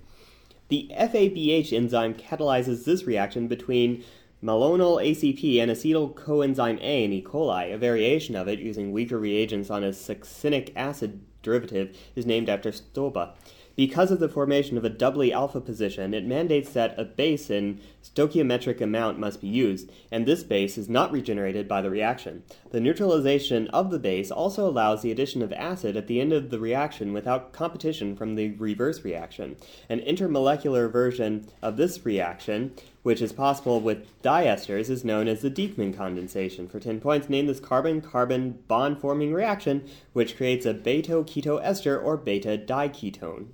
The 0.69 0.91
FABH 0.99 1.73
enzyme 1.73 2.15
catalyzes 2.15 2.85
this 2.85 3.05
reaction 3.05 3.47
between 3.47 4.03
malonyl 4.43 5.01
ACP 5.01 5.61
and 5.61 5.71
acetyl 5.71 6.15
coenzyme 6.15 6.81
A 6.81 7.05
in 7.05 7.13
E. 7.13 7.23
coli. 7.23 7.73
A 7.73 7.79
variation 7.79 8.35
of 8.35 8.49
it, 8.49 8.59
using 8.59 8.91
weaker 8.91 9.19
reagents 9.19 9.71
on 9.71 9.85
a 9.85 9.91
succinic 9.91 10.73
acid 10.75 11.21
derivative, 11.43 11.97
is 12.17 12.27
named 12.27 12.49
after 12.49 12.73
Stobbe. 12.73 13.31
Because 13.77 14.11
of 14.11 14.21
the 14.21 14.29
formation 14.31 14.79
of 14.79 14.87
a 14.87 14.89
doubly 14.89 15.35
alpha 15.35 15.61
position, 15.61 16.15
it 16.15 16.25
mandates 16.25 16.73
that 16.73 16.99
a 16.99 17.05
base 17.05 17.51
in 17.51 17.79
stoichiometric 18.03 18.81
amount 18.81 19.19
must 19.19 19.43
be 19.43 19.49
used, 19.49 19.93
and 20.11 20.25
this 20.25 20.43
base 20.43 20.79
is 20.79 20.89
not 20.89 21.13
regenerated 21.13 21.69
by 21.69 21.83
the 21.83 21.91
reaction. 21.91 22.43
The 22.71 22.81
neutralization 22.81 23.69
of 23.69 23.91
the 23.91 23.99
base 23.99 24.31
also 24.31 24.67
allows 24.67 25.03
the 25.03 25.11
addition 25.11 25.43
of 25.43 25.53
acid 25.53 25.95
at 25.95 26.07
the 26.07 26.23
end 26.23 26.33
of 26.33 26.49
the 26.49 26.59
reaction 26.59 27.13
without 27.13 27.53
competition 27.53 28.17
from 28.17 28.35
the 28.35 28.53
reverse 28.53 29.05
reaction. 29.05 29.57
An 29.91 30.01
intermolecular 30.01 30.91
version 30.91 31.47
of 31.61 31.77
this 31.77 32.07
reaction, 32.07 32.73
which 33.03 33.21
is 33.21 33.35
possible 33.35 33.83
with 33.83 34.07
diesters, 34.23 34.89
is 34.89 35.05
known 35.05 35.29
as 35.29 35.43
the 35.43 35.51
Dieckmann 35.51 35.95
condensation. 35.95 36.67
For 36.67 36.81
10 36.81 36.99
points, 36.99 37.29
name 37.29 37.47
this 37.47 37.61
carbon 37.61 38.01
carbon 38.01 38.53
bond 38.69 39.03
forming 39.03 39.35
reaction, 39.35 39.87
which 40.15 40.35
creates 40.35 40.65
a 40.65 40.73
beta 40.73 41.13
keto 41.25 41.61
ester 41.63 42.01
or 42.01 42.17
beta 42.17 42.57
diketone. 42.57 43.49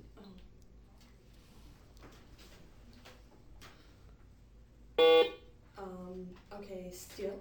Um, 4.97 6.27
okay, 6.53 6.89
steel. 6.91 7.39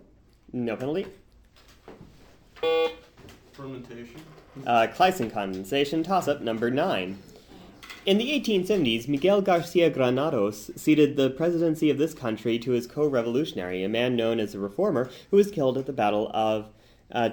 No 0.53 0.77
penalty. 0.77 1.07
Fermentation. 3.53 4.21
Uh, 4.67 4.87
Claisen 4.95 5.33
condensation, 5.33 6.03
toss 6.03 6.29
up 6.29 6.41
number 6.41 6.71
9. 6.71 7.19
In 8.05 8.19
the 8.19 8.31
1870s, 8.41 9.07
Miguel 9.07 9.41
Garcia 9.41 9.89
Granados 9.89 10.73
ceded 10.75 11.17
the 11.17 11.31
presidency 11.31 11.89
of 11.89 11.99
this 11.99 12.15
country 12.15 12.59
to 12.59 12.73
his 12.73 12.87
co 12.87 13.07
revolutionary, 13.07 13.85
a 13.85 13.89
man 13.89 14.17
known 14.17 14.41
as 14.41 14.53
the 14.53 14.59
Reformer, 14.59 15.09
who 15.31 15.37
was 15.37 15.53
killed 15.53 15.79
at 15.79 15.87
the 15.87 15.93
Battle 15.93 16.29
of 16.35 16.71
uh, 17.13 17.29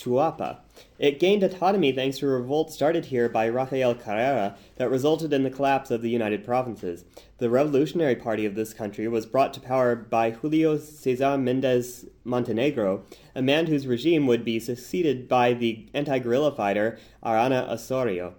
Chalchuapa. 0.00 0.58
It 0.98 1.20
gained 1.20 1.42
autonomy 1.42 1.92
thanks 1.92 2.18
to 2.18 2.26
a 2.26 2.30
revolt 2.30 2.72
started 2.72 3.06
here 3.06 3.28
by 3.28 3.48
Rafael 3.48 3.94
Carrera 3.94 4.56
that 4.76 4.90
resulted 4.90 5.32
in 5.32 5.42
the 5.42 5.50
collapse 5.50 5.90
of 5.90 6.02
the 6.02 6.10
United 6.10 6.44
Provinces. 6.44 7.04
The 7.38 7.50
revolutionary 7.50 8.16
party 8.16 8.46
of 8.46 8.54
this 8.54 8.74
country 8.74 9.08
was 9.08 9.26
brought 9.26 9.52
to 9.54 9.60
power 9.60 9.94
by 9.94 10.30
Julio 10.30 10.78
Cesar 10.78 11.38
Mendez 11.38 12.06
Montenegro, 12.24 13.04
a 13.34 13.42
man 13.42 13.66
whose 13.66 13.86
regime 13.86 14.26
would 14.26 14.44
be 14.44 14.60
succeeded 14.60 15.28
by 15.28 15.52
the 15.52 15.88
anti 15.94 16.18
guerrilla 16.18 16.54
fighter 16.54 16.98
Arana 17.24 17.66
Osorio. 17.70 18.34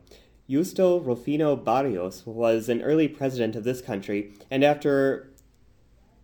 Justo 0.49 0.99
Rufino 0.99 1.55
Barrios 1.55 2.25
was 2.25 2.67
an 2.67 2.81
early 2.81 3.07
president 3.07 3.55
of 3.55 3.63
this 3.63 3.81
country, 3.81 4.33
and 4.49 4.63
after 4.63 5.31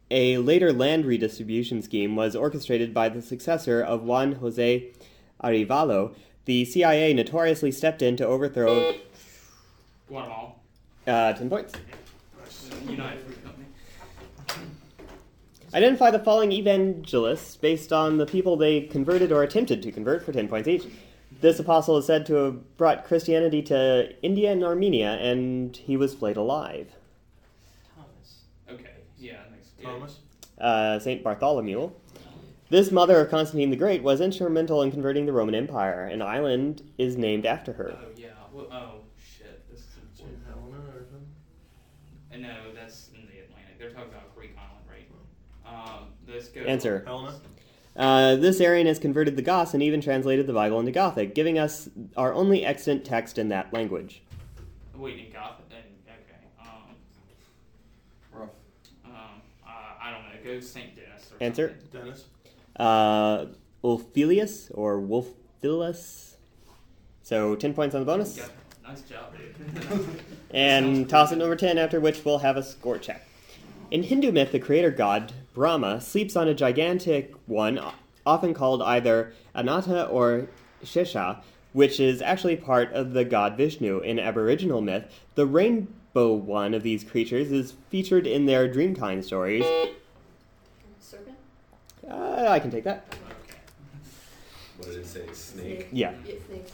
a 0.10 0.38
later 0.38 0.72
land 0.72 1.06
redistribution 1.06 1.82
scheme 1.82 2.16
was 2.16 2.36
orchestrated 2.36 2.94
by 2.94 3.10
the 3.10 3.22
successor 3.22 3.82
of 3.82 4.04
Juan 4.04 4.34
Jose 4.34 4.92
Arevalo, 5.44 6.16
the 6.46 6.66
CIA 6.66 7.14
notoriously 7.14 7.72
stepped 7.72 8.02
in 8.02 8.18
to 8.18 8.26
overthrow. 8.26 8.96
Guatemala. 10.08 10.52
Uh, 11.06 11.34
10 11.34 11.50
points. 11.50 11.74
United 12.86 13.22
Fruit 13.22 13.44
Company. 13.44 13.66
Identify 15.74 16.12
the 16.12 16.20
following 16.20 16.52
evangelists 16.52 17.58
based 17.58 17.92
on 17.92 18.18
the 18.18 18.26
people 18.26 18.56
they 18.56 18.82
converted 18.82 19.32
or 19.32 19.44
attempted 19.44 19.84
to 19.84 19.92
convert 19.92 20.24
for 20.26 20.32
10 20.32 20.48
points 20.48 20.68
each. 20.68 20.86
This 21.42 21.60
apostle 21.60 21.98
is 21.98 22.06
said 22.06 22.26
to 22.28 22.34
have 22.36 22.78
brought 22.78 23.06
Christianity 23.06 23.62
to 23.64 24.14
India 24.24 24.52
and 24.52 24.64
Armenia, 24.64 25.14
and 25.16 25.76
he 25.76 25.98
was 25.98 26.16
flayed 26.16 26.38
alive. 26.38 26.88
Thomas. 27.96 28.44
Okay, 28.70 28.96
yeah, 29.20 29.34
that 29.34 29.52
makes 29.52 29.70
yeah. 29.78 29.90
Thomas. 29.90 30.18
Uh, 30.58 31.00
Saint 31.00 31.24
Bartholomew. 31.24 31.92
This 32.70 32.92
mother 32.92 33.20
of 33.22 33.30
Constantine 33.30 33.70
the 33.70 33.78
Great 33.78 34.04
was 34.04 34.20
instrumental 34.20 34.82
in 34.82 34.92
converting 34.92 35.26
the 35.26 35.32
Roman 35.32 35.56
Empire. 35.56 36.04
An 36.06 36.22
island 36.22 36.82
is 36.98 37.16
named 37.16 37.46
after 37.46 37.74
her. 37.74 37.98
Oh, 37.98 38.08
yeah. 38.18 38.28
Well, 38.52 38.68
oh, 38.72 38.92
shit. 39.18 39.64
This 39.72 39.80
is 39.82 39.86
a 40.20 40.50
Helena 40.50 40.78
or 40.94 41.06
something? 41.06 41.28
Uh, 42.34 42.38
No, 42.38 42.74
that's 42.76 43.10
in 43.16 43.22
the 43.22 43.40
Atlantic. 43.40 43.80
They're 43.80 43.92
talking 43.92 44.10
about 44.10 44.24
a 44.34 44.38
Greek 44.38 44.52
island, 44.58 44.86
right? 44.90 45.08
Um, 45.66 46.08
let's 46.28 46.50
go. 46.50 46.62
Answer. 46.62 47.04
Helena. 47.06 47.40
Uh, 47.96 48.36
this 48.36 48.60
Arian 48.60 48.86
has 48.86 49.00
converted 49.00 49.38
the 49.38 49.42
Goths 49.42 49.74
and 49.74 49.82
even 49.82 50.02
translated 50.02 50.46
the 50.46 50.54
Bible 50.54 50.80
into 50.80 50.92
Gothic, 50.92 51.34
giving 51.34 51.58
us 51.58 51.90
our 52.18 52.34
only 52.34 52.66
extant 52.66 53.06
text 53.06 53.38
in 53.38 53.48
that 53.50 53.72
language. 53.74 54.22
Wait, 54.94 55.18
in 55.26 55.32
Gotham. 55.32 55.66
And, 55.72 55.84
okay. 56.06 56.48
Um, 56.60 56.96
Rough. 58.34 58.50
um, 59.06 59.12
uh, 59.66 59.70
I 60.02 60.12
don't 60.12 60.24
know. 60.24 60.54
Go 60.54 60.60
St. 60.60 60.96
Denis 60.96 61.32
or 61.32 61.42
Answer. 61.44 61.70
something. 61.80 62.02
Dennis. 62.02 62.26
Uh, 62.78 63.46
Ulfilas 63.84 64.72
or 64.74 65.00
Wolfilus. 65.00 66.36
So 67.24 67.56
10 67.56 67.74
points 67.74 67.96
on 67.96 68.02
the 68.02 68.06
bonus. 68.06 68.38
Yeah, 68.38 68.46
nice 68.88 69.02
job, 69.02 69.34
dude. 69.38 70.10
And 70.52 71.10
toss 71.10 71.32
it 71.34 71.38
number 71.38 71.56
10, 71.58 71.78
after 71.78 72.00
which 72.00 72.24
we'll 72.24 72.40
have 72.40 72.56
a 72.56 72.64
score 72.64 72.98
check. 72.98 73.28
In 73.92 74.04
Hindu 74.04 74.32
myth, 74.32 74.52
the 74.52 74.60
creator 74.60 74.92
god, 74.92 75.34
Brahma, 75.54 76.00
sleeps 76.02 76.36
on 76.36 76.48
a 76.48 76.54
gigantic 76.54 77.34
one, 77.46 77.80
often 78.26 78.54
called 78.54 78.82
either 78.82 79.34
Ananta 79.56 80.06
or 80.08 80.48
Shesha, 80.84 81.42
which 81.74 82.00
is 82.00 82.22
actually 82.22 82.56
part 82.56 82.92
of 82.94 83.14
the 83.14 83.26
god 83.26 83.58
Vishnu. 83.58 84.00
In 84.00 84.20
Aboriginal 84.20 84.82
myth, 84.82 85.06
the 85.36 85.46
rainbow 85.46 86.34
one 86.34 86.74
of 86.74 86.84
these 86.84 87.04
creatures 87.04 87.52
is 87.52 87.74
featured 87.90 88.26
in 88.28 88.46
their 88.46 88.68
Dreamtime 88.68 89.24
stories. 89.24 89.66
Serpent? 92.08 92.48
Uh, 92.48 92.50
I 92.52 92.60
can 92.60 92.72
take 92.72 92.84
that. 92.84 93.06
What 94.78 94.90
did 94.90 95.00
it 95.00 95.08
say? 95.08 95.26
Snake? 95.34 95.88
Yeah. 95.92 96.14
Yeah, 96.26 96.36
snake. 96.48 96.68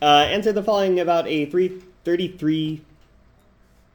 Uh, 0.00 0.04
answer 0.04 0.52
the 0.52 0.62
following 0.62 1.00
about 1.00 1.26
a 1.26 1.46
333. 1.46 2.82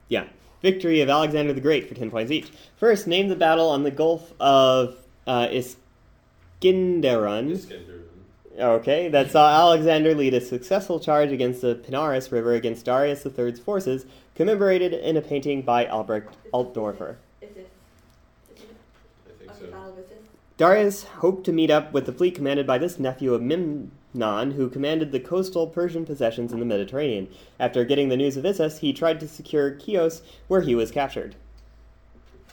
Yeah. 0.09 0.25
Victory 0.61 1.01
of 1.01 1.09
Alexander 1.09 1.53
the 1.53 1.61
Great 1.61 1.87
for 1.89 1.95
10 1.95 2.11
points 2.11 2.31
each. 2.31 2.51
First, 2.77 3.07
name 3.07 3.29
the 3.29 3.35
battle 3.35 3.69
on 3.69 3.83
the 3.83 3.91
Gulf 3.91 4.31
of 4.39 4.97
uh, 5.25 5.47
Iskenderun. 5.47 5.73
Iskender. 6.61 7.97
Okay, 8.59 9.07
that 9.07 9.31
saw 9.31 9.49
Alexander 9.49 10.13
lead 10.13 10.33
a 10.33 10.41
successful 10.41 10.99
charge 10.99 11.31
against 11.31 11.61
the 11.61 11.75
Pinarus 11.75 12.31
River 12.31 12.53
against 12.53 12.85
Darius 12.85 13.25
III's 13.25 13.59
forces, 13.59 14.05
commemorated 14.35 14.93
in 14.93 15.15
a 15.17 15.21
painting 15.21 15.61
by 15.61 15.87
Albrecht 15.87 16.35
Altdorfer. 16.53 17.15
Is 17.41 17.49
this? 17.55 17.65
Is 18.55 18.63
it? 18.63 18.75
I 19.25 19.31
think 19.39 19.51
Okay, 19.51 19.59
so. 19.65 19.71
battle 19.71 19.93
with 19.93 20.09
this. 20.09 20.17
Darius 20.61 21.05
hoped 21.05 21.43
to 21.45 21.51
meet 21.51 21.71
up 21.71 21.91
with 21.91 22.05
the 22.05 22.11
fleet 22.13 22.35
commanded 22.35 22.67
by 22.67 22.77
this 22.77 22.99
nephew 22.99 23.33
of 23.33 23.41
Memnon, 23.41 24.51
who 24.51 24.69
commanded 24.69 25.11
the 25.11 25.19
coastal 25.19 25.65
Persian 25.65 26.05
possessions 26.05 26.53
in 26.53 26.59
the 26.59 26.65
Mediterranean. 26.65 27.27
After 27.59 27.83
getting 27.83 28.09
the 28.09 28.15
news 28.15 28.37
of 28.37 28.45
Issus, 28.45 28.77
he 28.77 28.93
tried 28.93 29.19
to 29.21 29.27
secure 29.27 29.75
Chios, 29.79 30.21
where 30.47 30.61
he 30.61 30.75
was 30.75 30.91
captured. 30.91 31.35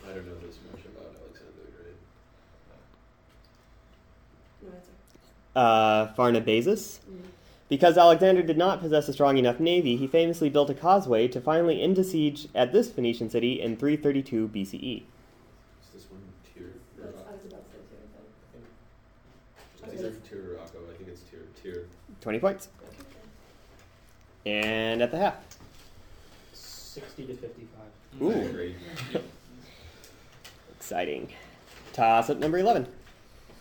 I 0.08 0.14
don't 0.14 0.26
know 0.26 0.36
this 0.36 0.56
much 0.72 0.86
about 0.86 1.14
Alexander 1.20 1.52
the 1.66 1.70
Great. 1.82 1.96
No 4.62 4.70
answer. 4.74 4.90
Uh, 5.54 6.06
Pharnabazus. 6.14 7.00
Mm. 7.00 7.20
Because 7.68 7.98
Alexander 7.98 8.42
did 8.42 8.56
not 8.56 8.80
possess 8.80 9.06
a 9.10 9.12
strong 9.12 9.36
enough 9.36 9.60
navy, 9.60 9.96
he 9.96 10.06
famously 10.06 10.48
built 10.48 10.70
a 10.70 10.74
causeway 10.74 11.28
to 11.28 11.42
finally 11.42 11.82
end 11.82 11.98
a 11.98 12.04
siege 12.04 12.48
at 12.54 12.72
this 12.72 12.90
Phoenician 12.90 13.28
city 13.28 13.60
in 13.60 13.76
332 13.76 14.48
BCE. 14.48 15.02
Is 15.02 15.04
this 15.92 16.10
one 16.10 16.22
Tyre? 16.54 16.68
Or 16.98 17.04
That's, 17.04 17.18
I 17.18 17.20
Rock- 17.20 17.32
was 17.34 17.44
about 17.44 17.70
to 17.70 17.76
say 17.76 17.82
too. 18.54 18.64
It's 19.92 20.00
either 20.00 20.12
Tyre 20.26 20.52
or 20.52 20.56
Rocco. 20.56 20.78
I 20.78 20.96
think 21.72 21.76
it's 21.76 21.76
Tyre. 21.76 21.82
Tyre. 21.82 21.84
20 22.20 22.38
points. 22.38 22.68
And 24.46 25.02
at 25.02 25.10
the 25.10 25.18
half. 25.18 25.34
60 26.52 27.26
to 27.26 27.34
55. 27.34 28.22
Ooh. 28.22 28.75
Exciting. 30.76 31.32
Toss 31.92 32.30
up 32.30 32.38
number 32.38 32.58
11. 32.58 32.87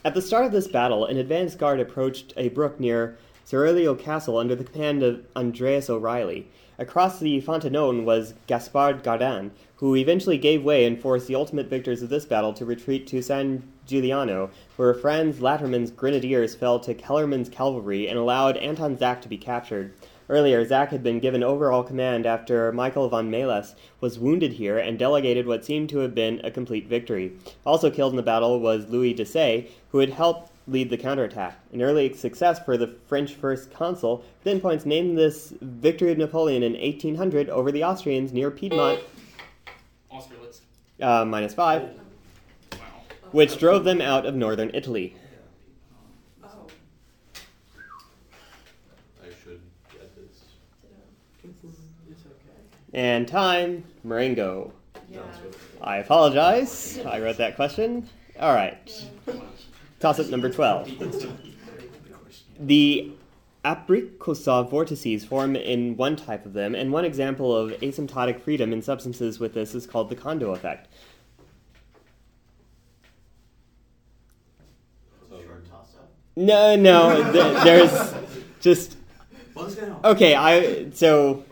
At 0.05 0.13
the 0.13 0.21
start 0.21 0.45
of 0.45 0.51
this 0.51 0.67
battle, 0.67 1.05
an 1.05 1.17
advanced 1.17 1.57
guard 1.57 1.79
approached 1.79 2.33
a 2.37 2.49
brook 2.49 2.79
near 2.79 3.17
Cerulio 3.45 3.99
Castle 3.99 4.37
under 4.37 4.55
the 4.55 4.63
command 4.63 5.03
of 5.03 5.25
Andreas 5.35 5.89
O'Reilly. 5.89 6.47
Across 6.79 7.19
the 7.19 7.39
Fontaine 7.41 8.05
was 8.05 8.35
Gaspard 8.45 9.01
Gardanne, 9.03 9.49
who 9.77 9.95
eventually 9.95 10.37
gave 10.37 10.63
way 10.63 10.85
and 10.85 11.01
forced 11.01 11.25
the 11.25 11.33
ultimate 11.33 11.71
victors 11.71 12.03
of 12.03 12.09
this 12.09 12.25
battle 12.25 12.53
to 12.53 12.65
retreat 12.65 13.07
to 13.07 13.23
San 13.23 13.63
Giuliano, 13.87 14.51
where 14.75 14.93
Franz 14.93 15.41
Latterman's 15.41 15.89
grenadiers 15.89 16.53
fell 16.53 16.79
to 16.81 16.93
Kellerman's 16.93 17.49
cavalry 17.49 18.07
and 18.07 18.19
allowed 18.19 18.57
Anton 18.57 18.95
Zach 18.95 19.23
to 19.23 19.27
be 19.27 19.39
captured. 19.39 19.95
Earlier, 20.29 20.63
Zach 20.65 20.91
had 20.91 21.01
been 21.01 21.19
given 21.19 21.41
overall 21.41 21.81
command 21.81 22.27
after 22.27 22.71
Michael 22.71 23.09
von 23.09 23.31
Melas 23.31 23.73
was 23.99 24.19
wounded 24.19 24.53
here 24.53 24.77
and 24.77 24.99
delegated 24.99 25.47
what 25.47 25.65
seemed 25.65 25.89
to 25.89 25.99
have 25.99 26.13
been 26.13 26.41
a 26.43 26.51
complete 26.51 26.87
victory. 26.87 27.31
Also 27.65 27.89
killed 27.89 28.11
in 28.11 28.17
the 28.17 28.21
battle 28.21 28.59
was 28.59 28.89
Louis 28.89 29.15
Desaix, 29.15 29.67
who 29.89 29.97
had 29.97 30.11
helped 30.11 30.51
lead 30.67 30.89
the 30.89 30.97
counterattack. 30.97 31.57
An 31.71 31.81
early 31.81 32.13
success 32.13 32.59
for 32.63 32.77
the 32.77 32.87
French 33.07 33.35
first 33.35 33.73
consul, 33.73 34.23
Ten 34.43 34.59
Points 34.59 34.85
named 34.85 35.17
this 35.17 35.53
victory 35.61 36.11
of 36.11 36.17
Napoleon 36.17 36.61
in 36.63 36.73
1800 36.73 37.49
over 37.49 37.71
the 37.71 37.83
Austrians 37.83 38.33
near 38.33 38.51
Piedmont, 38.51 38.99
Austerlitz. 40.11 40.61
uh, 41.01 41.23
minus 41.25 41.53
five, 41.53 41.83
Wow. 42.73 42.77
which 43.31 43.57
drove 43.59 43.83
them 43.85 44.01
out 44.01 44.25
of 44.25 44.35
northern 44.35 44.69
Italy. 44.73 45.15
Oh, 46.43 46.47
I 49.23 49.27
should 49.43 49.61
get 49.91 50.15
this. 50.15 50.43
It's 52.09 52.21
okay. 52.25 52.59
And 52.93 53.27
time, 53.27 53.83
Marengo. 54.03 54.73
yeah. 55.09 55.21
I 55.81 55.97
apologize. 55.97 56.99
I 57.05 57.19
wrote 57.21 57.37
that 57.37 57.55
question. 57.55 58.09
All 58.39 58.53
right. 58.53 58.77
Toss 59.99 60.19
up 60.19 60.27
number 60.27 60.49
12. 60.49 60.91
The 62.59 63.11
Abrikosov 63.65 64.69
vortices 64.69 65.25
form 65.25 65.55
in 65.55 65.97
one 65.97 66.15
type 66.15 66.45
of 66.45 66.53
them, 66.53 66.75
and 66.75 66.91
one 66.91 67.03
example 67.05 67.55
of 67.55 67.71
asymptotic 67.81 68.39
freedom 68.39 68.71
in 68.71 68.81
substances 68.81 69.39
with 69.39 69.53
this 69.53 69.75
is 69.75 69.85
called 69.85 70.09
the 70.09 70.15
Kondo 70.15 70.53
effect. 70.53 70.87
No, 76.37 76.75
no, 76.75 77.31
th- 77.33 77.63
there's 77.63 78.13
just 78.61 78.95
okay. 80.03 80.35
I 80.35 80.91
so 80.91 81.43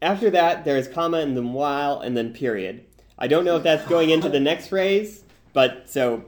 after 0.00 0.30
that 0.30 0.64
there's 0.64 0.88
comma 0.88 1.18
and 1.18 1.36
then 1.36 1.52
while 1.52 2.00
and 2.00 2.16
then 2.16 2.32
period. 2.32 2.86
I 3.18 3.28
don't 3.28 3.44
know 3.44 3.56
if 3.56 3.62
that's 3.62 3.86
going 3.86 4.08
into 4.08 4.30
the 4.30 4.40
next 4.40 4.68
phrase, 4.68 5.24
but 5.52 5.90
so 5.90 6.24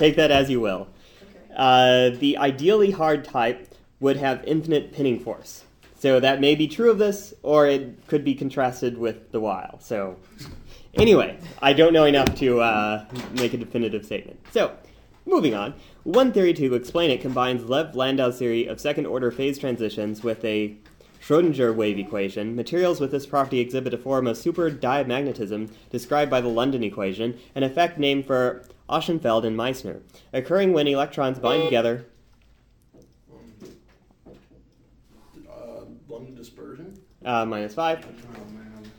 take 0.00 0.16
that 0.16 0.30
as 0.30 0.50
you 0.50 0.60
will. 0.60 0.88
Okay. 1.22 1.54
Uh, 1.56 2.18
the 2.18 2.36
ideally 2.38 2.90
hard 2.90 3.24
type 3.24 3.72
would 4.00 4.16
have 4.16 4.42
infinite 4.44 4.92
pinning 4.92 5.20
force. 5.20 5.64
So 5.98 6.18
that 6.18 6.40
may 6.40 6.54
be 6.54 6.66
true 6.66 6.90
of 6.90 6.98
this, 6.98 7.34
or 7.42 7.66
it 7.66 8.06
could 8.06 8.24
be 8.24 8.34
contrasted 8.34 8.96
with 8.96 9.30
the 9.32 9.40
while. 9.40 9.78
So, 9.80 10.16
anyway, 10.94 11.38
I 11.60 11.74
don't 11.74 11.92
know 11.92 12.06
enough 12.06 12.34
to 12.36 12.60
uh, 12.60 13.04
make 13.32 13.52
a 13.52 13.58
definitive 13.58 14.06
statement. 14.06 14.40
So, 14.50 14.74
moving 15.26 15.54
on. 15.54 15.74
One 16.04 16.32
theory 16.32 16.54
to 16.54 16.74
explain 16.74 17.10
it 17.10 17.20
combines 17.20 17.68
Lev 17.68 17.94
Landau's 17.94 18.38
theory 18.38 18.66
of 18.66 18.80
second 18.80 19.04
order 19.04 19.30
phase 19.30 19.58
transitions 19.58 20.22
with 20.22 20.42
a 20.42 20.74
Schrodinger 21.20 21.74
wave 21.74 21.98
equation. 21.98 22.56
Materials 22.56 23.00
with 23.00 23.10
this 23.10 23.26
property 23.26 23.60
exhibit 23.60 23.92
a 23.94 23.98
form 23.98 24.26
of 24.26 24.36
super 24.36 24.70
diamagnetism 24.70 25.70
described 25.90 26.30
by 26.30 26.40
the 26.40 26.48
London 26.48 26.82
equation, 26.82 27.38
an 27.54 27.62
effect 27.62 27.98
named 27.98 28.26
for 28.26 28.64
Ochsenfeld 28.88 29.44
and 29.44 29.56
Meissner, 29.56 30.00
occurring 30.32 30.72
when 30.72 30.88
electrons 30.88 31.38
bind 31.38 31.62
together. 31.64 32.06
Uh, 35.48 35.84
London 36.08 36.34
dispersion? 36.34 36.98
Uh, 37.24 37.44
minus 37.44 37.74
five. 37.74 38.04
Oh 38.04 38.52
man. 38.52 38.90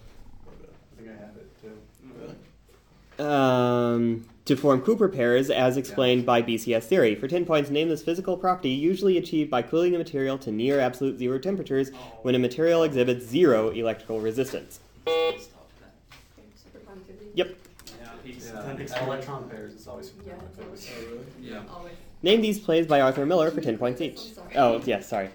I 0.48 0.96
think 0.96 1.10
I 1.10 1.14
have 1.14 1.36
it 1.36 1.62
too. 1.62 1.78
Really? 3.20 3.28
Um, 3.30 4.26
to 4.52 4.58
form 4.58 4.82
Cooper 4.82 5.08
pairs, 5.08 5.50
as 5.50 5.78
explained 5.78 6.26
by 6.26 6.42
BCS 6.42 6.84
theory. 6.84 7.16
For 7.16 7.30
10 7.30 7.46
points, 7.46 7.70
name 7.70 7.88
this 7.88 8.04
physical 8.04 8.36
property 8.36 8.72
usually 8.72 9.18
achieved 9.18 9.50
by 9.50 9.62
cooling 9.62 9.96
a 9.96 9.98
material 9.98 10.38
to 10.40 10.52
near 10.52 10.78
absolute 10.80 11.18
zero 11.18 11.40
temperatures 11.40 11.90
oh. 11.94 12.20
when 12.24 12.36
a 12.36 12.40
material 12.40 12.84
exhibits 12.84 13.26
zero 13.26 13.70
electrical 13.70 14.20
resistance. 14.20 14.82
Superconductivity. 15.08 15.48
Yep. 17.34 17.56
Yeah, 18.02 18.08
he's 18.26 18.52
Yeah. 18.54 19.06
Electron 19.06 19.50
pairs, 19.50 19.74
it's 19.74 19.88
always 19.88 20.12
Yeah, 20.28 20.34
it's 20.50 20.60
always- 20.60 20.90
Oh, 20.92 21.02
really? 21.06 21.24
Yeah. 21.42 21.64
Always. 21.74 21.94
Name 22.22 22.42
these 22.42 22.60
plays 22.60 22.86
by 22.86 23.00
Arthur 23.00 23.26
Miller 23.26 23.52
for 23.52 23.62
10 23.62 23.78
points 23.78 24.02
each. 24.02 24.20
Oh, 24.56 24.82
yes, 24.86 25.08
sorry. 25.08 25.30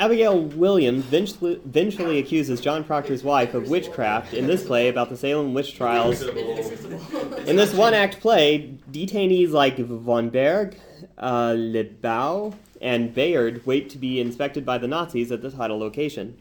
Abigail 0.00 0.42
Williams 0.42 1.04
vengefully 1.06 2.18
accuses 2.20 2.60
John 2.60 2.84
Proctor's 2.84 3.24
wife 3.24 3.54
of 3.54 3.68
witchcraft 3.68 4.32
in 4.32 4.46
this 4.46 4.64
play 4.64 4.88
about 4.88 5.08
the 5.08 5.16
Salem 5.16 5.54
witch 5.54 5.74
trials. 5.74 6.22
In 6.22 7.56
this 7.56 7.74
one 7.74 7.94
act 7.94 8.20
play, 8.20 8.78
detainees 8.92 9.50
like 9.50 9.76
von 9.76 10.30
Berg, 10.30 10.76
uh, 11.18 11.52
Lebeau, 11.56 12.54
and 12.80 13.12
Bayard 13.12 13.66
wait 13.66 13.90
to 13.90 13.98
be 13.98 14.20
inspected 14.20 14.64
by 14.64 14.78
the 14.78 14.86
Nazis 14.86 15.32
at 15.32 15.42
the 15.42 15.50
title 15.50 15.80
location. 15.80 16.38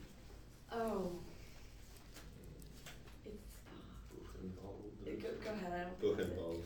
Oh. 0.72 1.10
It's. 3.26 3.41
Go, 5.04 5.30
go 5.43 5.52
ahead. 5.52 5.74
I 5.74 5.80
don't. 5.80 6.00
Go 6.00 6.10
ahead, 6.10 6.38
Bob. 6.38 6.58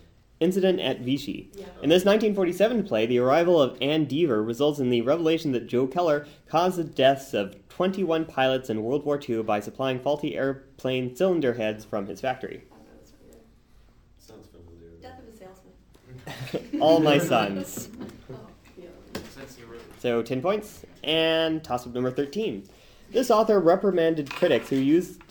Incident 0.42 0.80
at 0.80 1.02
Vichy. 1.02 1.52
Yeah. 1.54 1.66
In 1.84 1.90
this 1.90 2.04
1947 2.04 2.84
play, 2.84 3.06
the 3.06 3.20
arrival 3.20 3.62
of 3.62 3.78
Anne 3.80 4.08
Deaver 4.08 4.46
results 4.46 4.80
in 4.80 4.90
the 4.90 5.02
revelation 5.02 5.52
that 5.52 5.68
Joe 5.68 5.86
Keller 5.86 6.26
caused 6.50 6.78
the 6.78 6.84
deaths 6.84 7.36
of 7.36 7.56
21 7.70 8.26
pilots 8.26 8.68
in 8.70 8.84
World 8.84 9.06
War 9.06 9.20
II 9.22 9.44
by 9.44 9.60
supplying 9.60 10.00
faulty 10.00 10.36
airplane 10.36 11.16
cylinder 11.16 11.54
heads 11.54 11.86
from 11.86 12.08
his 12.08 12.20
factory. 12.20 12.64
I 12.72 12.76
know 12.76 12.84
it's 13.00 13.14
weird. 13.24 13.38
Sounds 14.18 14.48
familiar. 14.48 14.98
Death 15.00 15.20
of 15.20 15.32
a 15.32 16.58
salesman. 16.58 16.80
All 16.82 17.00
my 17.00 17.20
sons. 17.20 17.90
Oh, 18.32 18.38
yeah. 18.78 18.88
Since 19.30 19.60
you 19.60 19.68
were 19.68 19.78
So 20.00 20.24
10 20.24 20.42
points. 20.42 20.86
And 21.04 21.64
toss 21.64 21.86
up 21.86 21.94
number 21.94 22.10
13. 22.10 22.68
This 23.12 23.30
author 23.30 23.60
reprimanded 23.60 24.32
critics 24.32 24.70
who 24.70 24.78
used 24.78 25.22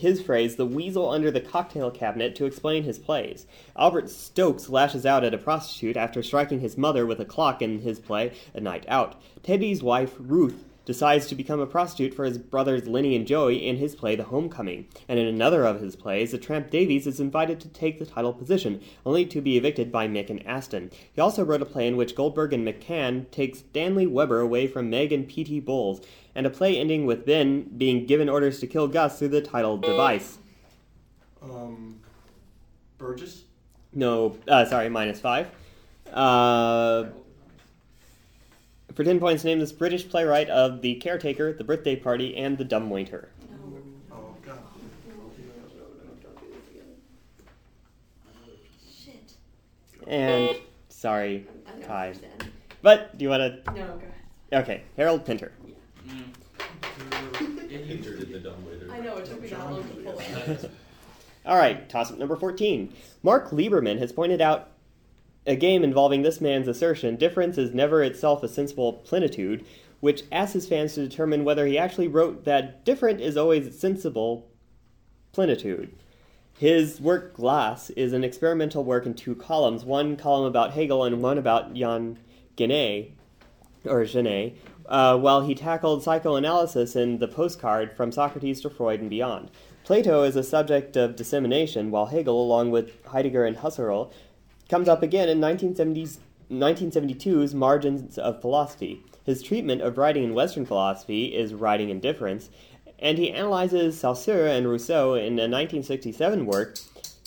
his 0.00 0.20
phrase, 0.20 0.56
the 0.56 0.66
weasel 0.66 1.08
under 1.08 1.30
the 1.30 1.40
cocktail 1.40 1.90
cabinet, 1.90 2.34
to 2.36 2.44
explain 2.44 2.82
his 2.82 2.98
plays. 2.98 3.46
Albert 3.76 4.10
Stokes 4.10 4.68
lashes 4.68 5.06
out 5.06 5.24
at 5.24 5.34
a 5.34 5.38
prostitute 5.38 5.96
after 5.96 6.22
striking 6.22 6.60
his 6.60 6.76
mother 6.76 7.06
with 7.06 7.20
a 7.20 7.24
clock 7.24 7.62
in 7.62 7.80
his 7.80 8.00
play, 8.00 8.32
A 8.54 8.60
Night 8.60 8.84
Out. 8.88 9.20
Teddy's 9.42 9.82
wife, 9.82 10.14
Ruth, 10.18 10.64
decides 10.84 11.26
to 11.26 11.34
become 11.34 11.60
a 11.60 11.66
prostitute 11.66 12.14
for 12.14 12.24
his 12.24 12.38
brothers 12.38 12.88
Lenny 12.88 13.14
and 13.14 13.26
Joey 13.26 13.66
in 13.66 13.76
his 13.76 13.94
play 13.94 14.16
The 14.16 14.24
Homecoming. 14.24 14.88
And 15.08 15.18
in 15.18 15.26
another 15.26 15.64
of 15.64 15.80
his 15.80 15.96
plays, 15.96 16.32
the 16.32 16.38
tramp 16.38 16.70
Davies 16.70 17.06
is 17.06 17.20
invited 17.20 17.60
to 17.60 17.68
take 17.68 17.98
the 17.98 18.06
title 18.06 18.32
position, 18.32 18.80
only 19.04 19.26
to 19.26 19.40
be 19.40 19.56
evicted 19.56 19.92
by 19.92 20.08
Mick 20.08 20.30
and 20.30 20.44
Aston. 20.46 20.90
He 21.12 21.20
also 21.20 21.44
wrote 21.44 21.62
a 21.62 21.66
play 21.66 21.86
in 21.86 21.96
which 21.96 22.16
Goldberg 22.16 22.52
and 22.52 22.66
McCann 22.66 23.30
take 23.30 23.56
Stanley 23.56 24.06
Webber 24.06 24.40
away 24.40 24.66
from 24.66 24.90
Meg 24.90 25.12
and 25.12 25.28
Petey 25.28 25.60
Boles, 25.60 26.00
and 26.34 26.46
a 26.46 26.50
play 26.50 26.78
ending 26.78 27.06
with 27.06 27.26
Ben 27.26 27.62
being 27.76 28.06
given 28.06 28.28
orders 28.28 28.60
to 28.60 28.66
kill 28.66 28.88
Gus 28.88 29.18
through 29.18 29.28
the 29.28 29.42
title 29.42 29.76
device. 29.76 30.38
Um, 31.42 32.00
Burgess? 32.98 33.44
No, 33.92 34.36
uh, 34.46 34.64
sorry, 34.64 34.88
minus 34.88 35.20
five. 35.20 35.48
Uh, 36.12 37.06
for 38.94 39.04
10 39.04 39.20
points, 39.20 39.44
name 39.44 39.58
this 39.58 39.72
British 39.72 40.08
playwright 40.08 40.48
of 40.48 40.82
The 40.82 40.96
Caretaker, 40.96 41.52
The 41.52 41.64
Birthday 41.64 41.96
Party, 41.96 42.36
and 42.36 42.58
The 42.58 42.64
Dumb 42.64 42.90
Waiter. 42.90 43.28
Oh, 44.12 44.34
God. 44.44 44.58
Shit. 49.04 49.34
And, 50.06 50.56
sorry, 50.88 51.46
I 51.66 51.82
Kai. 51.82 52.14
But, 52.82 53.16
do 53.18 53.24
you 53.24 53.28
want 53.30 53.64
to. 53.64 53.72
No, 53.72 53.74
go 53.74 53.82
ahead. 53.82 54.64
Okay, 54.64 54.82
Harold 54.96 55.24
Pinter. 55.24 55.52
mm, 56.06 56.24
Enter 57.72 58.16
did 58.16 58.32
the 58.32 58.40
dumb 58.40 58.64
waiter. 58.66 58.90
I 58.92 59.00
know, 59.00 59.16
it 59.18 59.26
took 59.26 59.40
me 59.40 59.48
that 59.48 59.70
long 59.70 59.82
to 59.84 59.94
pull 59.94 60.18
it. 60.18 60.70
All 61.46 61.56
right, 61.56 61.88
toss 61.88 62.10
up 62.10 62.18
number 62.18 62.36
14. 62.36 62.92
Mark 63.22 63.50
Liberman 63.50 63.98
has 63.98 64.12
pointed 64.12 64.40
out 64.40 64.70
a 65.46 65.56
game 65.56 65.82
involving 65.82 66.22
this 66.22 66.40
man's 66.40 66.68
assertion 66.68 67.16
difference 67.16 67.58
is 67.58 67.74
never 67.74 68.02
itself 68.02 68.42
a 68.42 68.48
sensible 68.48 68.92
plenitude, 68.92 69.64
which 70.00 70.22
asks 70.30 70.54
his 70.54 70.68
fans 70.68 70.94
to 70.94 71.06
determine 71.06 71.44
whether 71.44 71.66
he 71.66 71.78
actually 71.78 72.08
wrote 72.08 72.44
that 72.44 72.84
different 72.84 73.20
is 73.20 73.36
always 73.36 73.78
sensible 73.78 74.48
plenitude. 75.32 75.94
His 76.58 77.00
work 77.00 77.34
Glass 77.34 77.88
is 77.90 78.12
an 78.12 78.22
experimental 78.22 78.84
work 78.84 79.06
in 79.06 79.14
two 79.14 79.34
columns, 79.34 79.84
one 79.84 80.16
column 80.16 80.44
about 80.44 80.72
Hegel 80.72 81.04
and 81.04 81.22
one 81.22 81.38
about 81.38 81.72
Jean 81.72 82.18
Genet, 82.56 83.12
or 83.86 84.04
Genet, 84.04 84.56
uh, 84.86 85.16
while 85.16 85.40
he 85.40 85.54
tackled 85.54 86.02
psychoanalysis 86.02 86.96
in 86.96 87.18
the 87.18 87.28
postcard 87.28 87.94
from 87.94 88.12
Socrates 88.12 88.60
to 88.60 88.68
Freud 88.68 89.00
and 89.00 89.08
beyond. 89.08 89.50
Plato 89.84 90.22
is 90.22 90.36
a 90.36 90.42
subject 90.42 90.96
of 90.96 91.16
dissemination, 91.16 91.90
while 91.90 92.06
Hegel, 92.06 92.42
along 92.42 92.70
with 92.70 93.02
Heidegger 93.06 93.46
and 93.46 93.56
Husserl, 93.56 94.12
comes 94.70 94.88
up 94.88 95.02
again 95.02 95.28
in 95.28 95.40
1970s, 95.40 96.18
1972's 96.50 97.54
Margins 97.54 98.16
of 98.16 98.40
Philosophy. 98.40 99.02
His 99.24 99.42
treatment 99.42 99.82
of 99.82 99.98
writing 99.98 100.22
in 100.22 100.32
Western 100.32 100.64
philosophy 100.64 101.36
is 101.36 101.52
writing 101.52 101.90
and 101.90 102.00
difference, 102.00 102.50
and 103.00 103.18
he 103.18 103.32
analyzes 103.32 103.98
Saussure 103.98 104.46
and 104.46 104.68
Rousseau 104.68 105.14
in 105.14 105.38
a 105.38 105.48
1967 105.48 106.46
work 106.46 106.78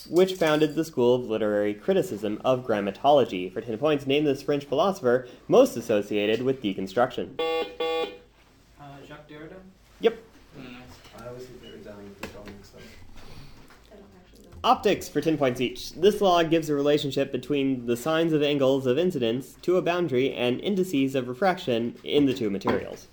which 0.09 0.33
founded 0.33 0.75
the 0.75 0.83
school 0.83 1.15
of 1.15 1.29
literary 1.29 1.73
criticism 1.73 2.41
of 2.43 2.65
grammatology. 2.65 3.51
For 3.51 3.61
10 3.61 3.77
points, 3.77 4.05
name 4.05 4.25
this 4.25 4.41
French 4.41 4.65
philosopher 4.65 5.27
most 5.47 5.77
associated 5.77 6.41
with 6.41 6.61
deconstruction. 6.61 7.39
Uh, 7.39 8.83
Jacques 9.07 9.29
Derrida? 9.29 9.55
Yep. 10.01 10.17
Mm, 10.59 10.63
nice. 10.63 10.73
I 11.21 11.27
always 11.27 11.45
think 11.45 11.61
they're 11.61 11.75
Italian 11.75 12.09
with 12.09 12.21
the 12.21 12.27
filming 12.29 12.55
stuff. 12.63 12.81
I 13.91 13.95
don't 13.95 14.05
actually 14.21 14.45
know. 14.45 14.52
Optics 14.63 15.09
for 15.09 15.19
10 15.19 15.37
points 15.37 15.59
each. 15.59 15.91
This 15.91 16.21
law 16.21 16.41
gives 16.41 16.69
a 16.69 16.73
relationship 16.73 17.33
between 17.33 17.85
the 17.85 17.97
sines 17.97 18.31
of 18.31 18.41
angles 18.41 18.85
of 18.85 18.97
incidence 18.97 19.55
to 19.61 19.75
a 19.75 19.81
boundary 19.81 20.33
and 20.33 20.61
indices 20.61 21.15
of 21.15 21.27
refraction 21.27 21.97
in 22.05 22.27
the 22.27 22.33
two 22.33 22.49
materials. 22.49 23.09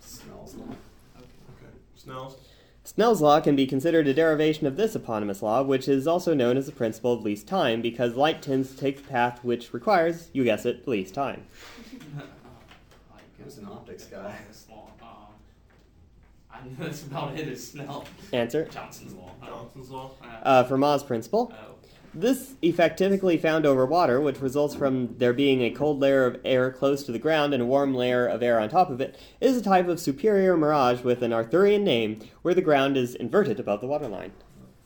Snell's 0.00 0.54
law. 0.54 0.64
Okay. 0.64 1.26
Okay. 1.50 1.72
Snell's. 1.94 2.36
Snell's 2.84 3.20
law 3.20 3.38
can 3.38 3.54
be 3.54 3.66
considered 3.66 4.08
a 4.08 4.14
derivation 4.14 4.66
of 4.66 4.76
this 4.76 4.94
eponymous 4.94 5.42
law, 5.42 5.62
which 5.62 5.88
is 5.88 6.06
also 6.06 6.32
known 6.32 6.56
as 6.56 6.64
the 6.64 6.72
principle 6.72 7.12
of 7.12 7.22
least 7.22 7.46
time, 7.46 7.82
because 7.82 8.14
light 8.14 8.40
tends 8.40 8.70
to 8.70 8.78
take 8.78 8.96
the 8.96 9.08
path 9.10 9.44
which 9.44 9.74
requires, 9.74 10.30
you 10.32 10.42
guess 10.42 10.64
it, 10.64 10.88
least 10.88 11.12
time. 11.12 11.44
uh, 12.18 12.22
Who's 13.44 13.58
an 13.58 13.66
optics 13.66 14.04
guy? 14.06 14.34
Law. 14.70 14.88
Um, 15.02 15.34
I 16.47 16.47
know 16.47 16.47
that's 16.78 17.02
about 17.04 17.36
it. 17.38 17.48
Is 17.48 17.70
Snell 17.72 18.04
Answer. 18.32 18.66
Johnson's 18.66 19.14
law. 19.14 19.32
Oh. 19.42 19.46
Johnson's 19.46 19.90
law. 19.90 20.10
Uh, 20.22 20.26
Uh, 20.48 20.64
Fermat's 20.68 21.02
principle. 21.02 21.52
oh. 21.54 21.74
This 22.14 22.54
effect 22.62 22.98
typically 22.98 23.36
found 23.36 23.66
over 23.66 23.84
water, 23.84 24.18
which 24.20 24.40
results 24.40 24.74
from 24.74 25.14
there 25.18 25.34
being 25.34 25.60
a 25.62 25.70
cold 25.70 26.00
layer 26.00 26.24
of 26.24 26.40
air 26.44 26.72
close 26.72 27.04
to 27.04 27.12
the 27.12 27.18
ground 27.18 27.52
and 27.52 27.62
a 27.62 27.66
warm 27.66 27.94
layer 27.94 28.26
of 28.26 28.42
air 28.42 28.58
on 28.58 28.70
top 28.70 28.88
of 28.90 29.00
it, 29.00 29.16
is 29.40 29.56
a 29.58 29.62
type 29.62 29.86
of 29.88 30.00
superior 30.00 30.56
mirage 30.56 31.02
with 31.02 31.22
an 31.22 31.32
Arthurian 31.34 31.84
name, 31.84 32.18
where 32.42 32.54
the 32.54 32.62
ground 32.62 32.96
is 32.96 33.14
inverted 33.14 33.60
above 33.60 33.82
the 33.82 33.86
waterline. 33.86 34.32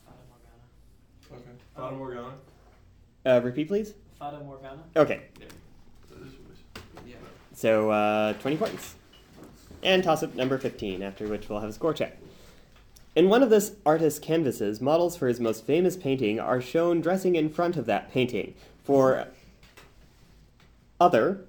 Fata 0.05 0.19
Morgana. 0.29 1.41
Okay. 1.47 1.57
Fata 1.75 1.95
Morgana. 1.95 2.33
Uh, 3.25 3.41
repeat, 3.43 3.67
please. 3.69 3.93
Fata 4.19 4.39
Morgana. 4.39 4.83
Okay, 4.97 5.21
That 5.39 5.47
is 6.27 6.33
yours. 6.33 6.57
Yeah. 7.07 7.15
so 7.53 7.89
uh, 7.89 8.33
20 8.33 8.57
points. 8.57 8.95
And 9.83 10.03
toss 10.03 10.23
up 10.23 10.35
number 10.35 10.57
15, 10.57 11.03
after 11.03 11.27
which 11.27 11.49
we'll 11.49 11.59
have 11.59 11.69
a 11.69 11.73
score 11.73 11.93
check. 11.93 12.17
In 13.15 13.29
one 13.29 13.43
of 13.43 13.49
this 13.49 13.75
artist's 13.85 14.19
canvases, 14.19 14.81
models 14.81 15.15
for 15.15 15.27
his 15.27 15.39
most 15.39 15.65
famous 15.65 15.95
painting 15.95 16.39
are 16.39 16.61
shown 16.61 17.01
dressing 17.01 17.35
in 17.35 17.49
front 17.49 17.77
of 17.77 17.85
that 17.85 18.11
painting. 18.11 18.55
For 18.83 19.27
other, 20.99 21.45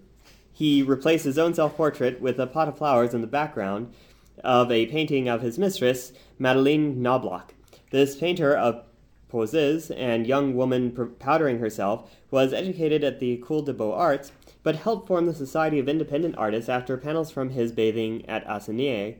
he 0.52 0.82
replaced 0.82 1.24
his 1.24 1.38
own 1.38 1.54
self 1.54 1.76
portrait 1.76 2.20
with 2.20 2.38
a 2.38 2.46
pot 2.46 2.68
of 2.68 2.76
flowers 2.76 3.14
in 3.14 3.22
the 3.22 3.26
background 3.26 3.94
of 4.42 4.70
a 4.70 4.86
painting 4.86 5.28
of 5.28 5.40
his 5.40 5.58
mistress, 5.58 6.12
Madeleine 6.38 7.00
Knobloch. 7.00 7.54
This 7.90 8.16
painter 8.16 8.54
of 8.54 8.84
poses 9.28 9.90
and 9.90 10.26
young 10.26 10.54
woman 10.54 10.92
powdering 11.18 11.58
herself 11.58 12.10
was 12.30 12.52
educated 12.52 13.02
at 13.02 13.20
the 13.20 13.38
École 13.38 13.64
des 13.64 13.72
Beaux 13.72 13.92
Arts, 13.92 14.32
but 14.64 14.76
helped 14.76 15.06
form 15.06 15.26
the 15.26 15.34
Society 15.34 15.78
of 15.78 15.88
Independent 15.88 16.34
Artists 16.36 16.68
after 16.68 16.96
panels 16.96 17.30
from 17.30 17.50
his 17.50 17.70
bathing 17.70 18.28
at 18.28 18.44
Asnières 18.48 19.14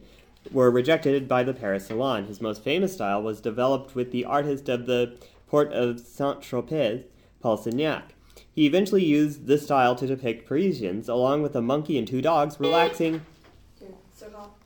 were 0.50 0.70
rejected 0.70 1.28
by 1.28 1.44
the 1.44 1.54
Paris 1.54 1.87
Salon. 1.87 2.24
His 2.24 2.40
most 2.40 2.64
famous 2.64 2.94
style 2.94 3.22
was 3.22 3.40
developed 3.40 3.94
with 3.94 4.11
the 4.11 4.24
artist 4.24 4.68
of 4.68 4.87
the 4.87 5.16
port 5.46 5.72
of 5.72 6.00
Saint 6.00 6.40
Tropez, 6.40 7.04
Paul 7.40 7.59
Signac. 7.59 8.04
He 8.52 8.66
eventually 8.66 9.04
used 9.04 9.46
this 9.46 9.64
style 9.64 9.94
to 9.96 10.07
depict 10.07 10.48
Parisians, 10.48 11.09
along 11.09 11.42
with 11.42 11.54
a 11.54 11.62
monkey 11.62 11.98
and 11.98 12.09
two 12.09 12.22
dogs, 12.22 12.59
relaxing. 12.59 13.22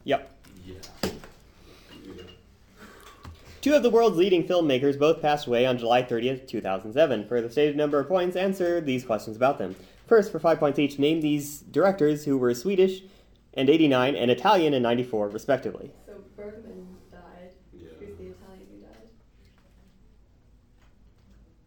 Yep. 0.05 0.33
Yeah. 0.65 1.11
Two 3.61 3.75
of 3.75 3.83
the 3.83 3.91
world's 3.91 4.17
leading 4.17 4.47
filmmakers 4.47 4.99
both 4.99 5.21
passed 5.21 5.49
away 5.49 5.67
on 5.67 5.79
July 5.79 6.03
30th, 6.03 6.47
2007. 6.47 7.27
For 7.27 7.41
the 7.41 7.51
stated 7.51 7.77
number 7.77 7.99
of 7.99 8.07
points, 8.07 8.37
answer 8.37 8.81
these 8.81 9.05
questions 9.05 9.37
about 9.37 9.59
them. 9.59 9.75
First, 10.09 10.33
for 10.33 10.39
five 10.39 10.59
points 10.59 10.79
each, 10.79 10.99
name 10.99 11.21
these 11.21 11.61
directors 11.61 12.25
who 12.25 12.39
were 12.39 12.55
Swedish 12.55 13.03
and 13.53 13.69
89 13.69 14.17
and 14.17 14.31
Italian 14.31 14.73
in 14.73 14.83
94, 14.83 15.29
respectively. 15.29 15.91
So 16.07 16.15
Bergman 16.35 16.87
died. 17.13 17.51
Yeah. 17.75 17.89
Who's 18.01 18.17
the 18.17 18.29
Italian 18.29 18.67
who 18.73 18.79
died? 18.81 19.09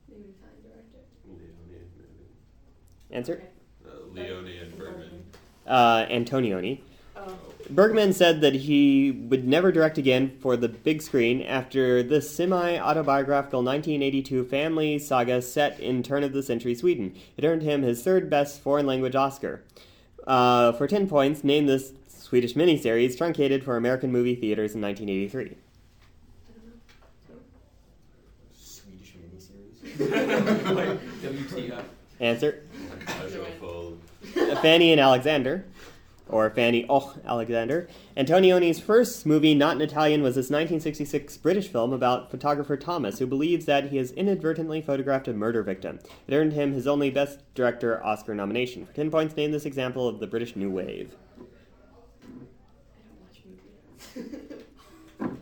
Name 0.09 0.23
an 0.23 0.33
Italian 0.39 0.63
director. 0.63 0.97
Leone, 1.27 1.53
maybe. 1.69 3.15
Answer? 3.15 3.43
Uh, 3.85 3.89
Leone 4.11 4.47
and 4.47 4.75
Bergman. 4.75 5.23
Uh, 5.67 6.05
Antonioni. 6.07 6.81
Bergman 7.71 8.11
said 8.13 8.41
that 8.41 8.53
he 8.53 9.11
would 9.11 9.47
never 9.47 9.71
direct 9.71 9.97
again 9.97 10.37
for 10.39 10.57
the 10.57 10.67
big 10.67 11.01
screen 11.01 11.41
after 11.41 12.03
the 12.03 12.21
semi 12.21 12.77
autobiographical 12.77 13.63
1982 13.63 14.45
family 14.45 14.99
saga 14.99 15.41
set 15.41 15.79
in 15.79 16.03
turn 16.03 16.23
of 16.23 16.33
the 16.33 16.43
century 16.43 16.75
Sweden. 16.75 17.15
It 17.37 17.45
earned 17.45 17.61
him 17.61 17.81
his 17.81 18.03
third 18.03 18.29
best 18.29 18.61
foreign 18.61 18.85
language 18.85 19.15
Oscar. 19.15 19.63
Uh, 20.27 20.73
for 20.73 20.87
10 20.87 21.07
points, 21.07 21.43
name 21.43 21.65
this 21.65 21.93
Swedish 22.07 22.53
miniseries 22.53 23.17
truncated 23.17 23.63
for 23.63 23.77
American 23.77 24.11
movie 24.11 24.35
theaters 24.35 24.75
in 24.75 24.81
1983. 24.81 25.41
I 25.41 25.47
don't 25.47 26.65
know. 27.27 27.41
Swedish 28.53 29.15
miniseries. 29.15 30.99
WTF. 31.71 31.83
Answer 32.19 32.63
Casual 33.05 33.97
Fanny 34.61 34.91
and 34.91 35.01
Alexander, 35.01 35.65
or 36.31 36.49
Fanny 36.49 36.85
Och 36.87 37.17
Alexander. 37.25 37.87
Antonioni's 38.17 38.79
first 38.79 39.25
movie, 39.25 39.53
not 39.53 39.75
in 39.75 39.81
Italian, 39.81 40.21
was 40.23 40.35
this 40.35 40.45
1966 40.49 41.37
British 41.37 41.67
film 41.67 41.93
about 41.93 42.31
photographer 42.31 42.77
Thomas, 42.77 43.19
who 43.19 43.27
believes 43.27 43.65
that 43.65 43.89
he 43.89 43.97
has 43.97 44.11
inadvertently 44.11 44.81
photographed 44.81 45.27
a 45.27 45.33
murder 45.33 45.61
victim. 45.63 45.99
It 46.27 46.33
earned 46.33 46.53
him 46.53 46.73
his 46.73 46.87
only 46.87 47.09
Best 47.09 47.39
Director 47.53 48.03
Oscar 48.03 48.33
nomination. 48.33 48.85
For 48.85 48.93
10 48.93 49.11
points, 49.11 49.35
name 49.35 49.51
this 49.51 49.65
example 49.65 50.07
of 50.07 50.19
the 50.19 50.27
British 50.27 50.55
New 50.55 50.69
Wave. 50.71 51.15
I 51.37 51.43
don't 53.03 53.21
watch 53.21 53.41
movies. 55.25 55.37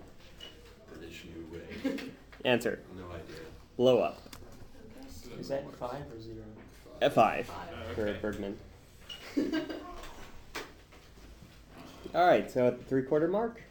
British 0.91 1.25
New 1.25 1.45
Wave. 1.52 2.12
Answer 2.45 2.80
No 2.97 3.06
idea. 3.08 3.36
Blow 3.78 3.99
Up. 3.99 4.17
Is 5.39 5.47
that 5.49 5.63
five 5.75 6.04
or 6.13 6.21
zero? 6.21 6.43
F5 7.02 7.13
Five. 7.13 7.49
Uh, 7.49 7.93
for 7.95 8.08
Okay. 8.08 8.19
Bergman. 8.21 8.58
Alright, 12.13 12.49
so 12.51 12.67
at 12.67 12.79
the 12.79 12.85
three 12.85 13.03
quarter 13.03 13.27
mark. 13.27 13.61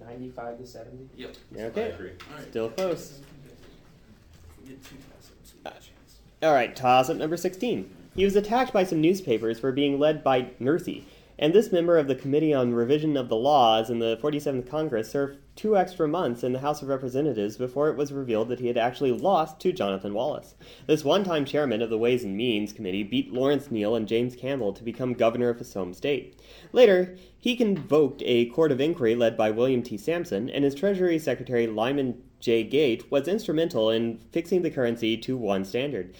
Ninety-five 0.00 0.58
to 0.58 0.66
seventy. 0.66 1.08
Yep. 1.16 1.36
I 1.58 1.62
Okay, 1.62 1.90
agree. 1.90 2.10
Alright. 2.30 2.48
still 2.50 2.70
close. 2.70 3.20
If 3.48 4.62
we 4.62 4.68
get 4.70 4.84
two 4.84 4.96
toss-ups, 4.96 5.54
we 5.56 5.62
got 5.64 5.72
a 5.72 5.76
uh, 5.76 5.78
chance. 5.80 6.18
All 6.42 6.52
right, 6.52 6.74
toss 6.76 7.08
up 7.08 7.16
number 7.16 7.36
16. 7.36 7.90
He 8.14 8.24
was 8.24 8.36
attacked 8.36 8.72
by 8.72 8.84
some 8.84 9.00
newspapers 9.00 9.58
for 9.58 9.72
being 9.72 9.98
led 9.98 10.22
by 10.22 10.50
Nerthy, 10.60 11.04
and 11.38 11.52
this 11.52 11.70
member 11.70 11.98
of 11.98 12.08
the 12.08 12.14
Committee 12.14 12.54
on 12.54 12.74
Revision 12.74 13.16
of 13.16 13.28
the 13.28 13.36
Laws 13.36 13.90
in 13.90 13.98
the 13.98 14.18
47th 14.22 14.68
Congress 14.68 15.10
served 15.10 15.38
two 15.54 15.76
extra 15.76 16.08
months 16.08 16.42
in 16.42 16.52
the 16.52 16.60
House 16.60 16.82
of 16.82 16.88
Representatives 16.88 17.56
before 17.56 17.88
it 17.88 17.96
was 17.96 18.12
revealed 18.12 18.48
that 18.48 18.60
he 18.60 18.68
had 18.68 18.78
actually 18.78 19.12
lost 19.12 19.60
to 19.60 19.72
Jonathan 19.72 20.14
Wallace. 20.14 20.54
This 20.86 21.04
one 21.04 21.24
time 21.24 21.44
chairman 21.44 21.82
of 21.82 21.90
the 21.90 21.98
Ways 21.98 22.24
and 22.24 22.36
Means 22.36 22.72
Committee 22.72 23.02
beat 23.02 23.32
Lawrence 23.32 23.70
Neal 23.70 23.94
and 23.94 24.08
James 24.08 24.36
Campbell 24.36 24.72
to 24.72 24.84
become 24.84 25.12
governor 25.12 25.50
of 25.50 25.58
his 25.58 25.74
home 25.74 25.92
state. 25.92 26.40
Later, 26.72 27.16
he 27.38 27.56
convoked 27.56 28.22
a 28.24 28.46
court 28.46 28.72
of 28.72 28.80
inquiry 28.80 29.14
led 29.14 29.36
by 29.36 29.50
William 29.50 29.82
T. 29.82 29.96
Sampson, 29.96 30.48
and 30.50 30.64
his 30.64 30.74
Treasury 30.74 31.18
Secretary 31.18 31.66
Lyman 31.66 32.22
J. 32.40 32.64
Gage 32.64 33.10
was 33.10 33.28
instrumental 33.28 33.90
in 33.90 34.18
fixing 34.32 34.62
the 34.62 34.70
currency 34.70 35.16
to 35.18 35.36
one 35.36 35.64
standard. 35.64 36.14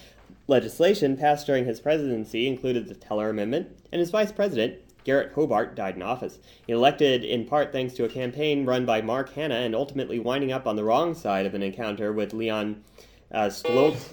Legislation 0.48 1.16
passed 1.16 1.46
during 1.46 1.64
his 1.64 1.80
presidency 1.80 2.46
included 2.46 2.86
the 2.86 2.94
Teller 2.94 3.28
Amendment, 3.30 3.76
and 3.90 4.00
his 4.00 4.10
vice 4.10 4.30
president, 4.30 4.78
Garrett 5.06 5.32
Hobart, 5.34 5.76
died 5.76 5.94
in 5.94 6.02
office. 6.02 6.40
He 6.66 6.72
elected 6.72 7.24
in 7.24 7.46
part 7.46 7.70
thanks 7.70 7.94
to 7.94 8.04
a 8.04 8.08
campaign 8.08 8.66
run 8.66 8.84
by 8.84 9.00
Mark 9.00 9.32
Hanna 9.34 9.54
and 9.54 9.72
ultimately 9.72 10.18
winding 10.18 10.50
up 10.50 10.66
on 10.66 10.74
the 10.74 10.82
wrong 10.82 11.14
side 11.14 11.46
of 11.46 11.54
an 11.54 11.62
encounter 11.62 12.12
with 12.12 12.34
Leon 12.34 12.82
uh, 13.30 13.44
Stoltz. 13.44 14.08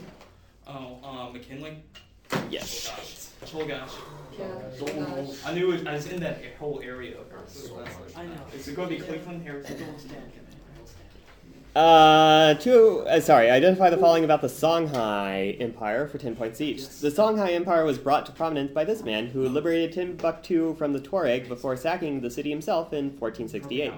Oh, 0.68 1.00
uh, 1.04 1.32
McKinley? 1.32 1.84
Yes. 2.52 3.34
Oh, 3.56 3.66
gosh. 3.66 3.90
Oh, 4.40 4.86
gosh. 4.86 4.88
Yeah. 4.88 5.50
I 5.50 5.54
knew 5.56 5.72
it, 5.72 5.88
I 5.88 5.94
was 5.94 6.06
in 6.06 6.20
that 6.20 6.40
whole 6.60 6.80
area 6.84 7.20
of 7.20 7.28
her. 7.32 7.40
So 7.48 7.76
much. 7.76 7.88
I 8.16 8.26
know. 8.26 8.34
Is 8.54 8.68
it 8.68 8.76
going 8.76 8.90
to 8.90 8.96
be 8.96 9.02
Cleveland, 9.02 9.42
Harrison? 9.42 9.78
Uh, 11.76 12.54
two, 12.56 13.04
uh, 13.08 13.20
sorry, 13.20 13.50
identify 13.50 13.90
the 13.90 13.98
following 13.98 14.24
about 14.24 14.42
the 14.42 14.48
Songhai 14.48 15.60
Empire 15.60 16.08
for 16.08 16.20
10 16.20 16.36
points 16.36 16.62
each. 16.62 16.88
The 16.88 17.10
Songhai 17.10 17.54
Empire 17.54 17.84
was 17.84 17.98
brought 17.98 18.28
to 18.28 18.32
prominence 18.32 18.72
by 18.72 18.84
this 18.84 19.02
man 19.02 19.26
who 19.28 19.50
liberated 19.50 19.92
Timbuktu 19.92 20.76
from 20.76 20.94
the 20.94 21.00
Tuareg 21.00 21.48
before 21.48 21.76
sacking 21.76 22.22
the 22.22 22.30
city 22.30 22.52
himself 22.52 22.94
in 22.94 23.18
1468. 23.18 23.92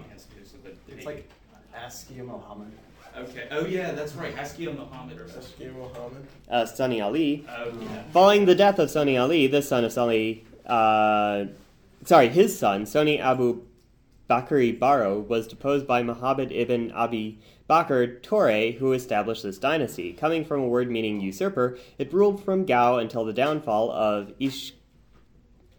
It's 0.87 1.05
like 1.05 1.29
Askia 1.75 2.23
Mohammed. 2.23 2.71
Okay. 3.17 3.47
Oh 3.51 3.65
yeah, 3.65 3.91
that's 3.91 4.13
right. 4.13 4.35
Askia 4.37 4.73
Muhammad 4.73 5.19
or 5.19 5.27
something. 5.27 5.67
Askia 5.67 5.71
Muhammad. 5.71 6.27
Uh, 6.49 6.65
Sunny 6.65 7.01
Ali. 7.01 7.45
Oh 7.49 7.73
yeah. 7.79 8.03
Following 8.11 8.45
the 8.45 8.55
death 8.55 8.79
of 8.79 8.89
Sunny 8.89 9.17
Ali, 9.17 9.47
the 9.47 9.61
son 9.61 9.83
of 9.83 9.91
Sunny, 9.91 10.45
uh, 10.65 11.45
sorry, 12.05 12.29
his 12.29 12.57
son, 12.57 12.85
Sunny 12.85 13.19
Abu 13.19 13.61
Bakri 14.29 14.77
Baro, 14.77 15.19
was 15.19 15.47
deposed 15.47 15.85
by 15.85 16.01
Muhammad 16.01 16.51
ibn 16.51 16.91
Abi 16.91 17.39
Bakr 17.69 18.21
Torre, 18.23 18.71
who 18.71 18.93
established 18.93 19.43
this 19.43 19.57
dynasty. 19.57 20.13
Coming 20.13 20.43
from 20.43 20.61
a 20.61 20.67
word 20.67 20.89
meaning 20.89 21.21
usurper, 21.21 21.77
it 21.97 22.11
ruled 22.11 22.43
from 22.43 22.65
Gao 22.65 22.97
until 22.97 23.23
the 23.23 23.33
downfall 23.33 23.91
of 23.91 24.33
Ishaq 24.39 24.73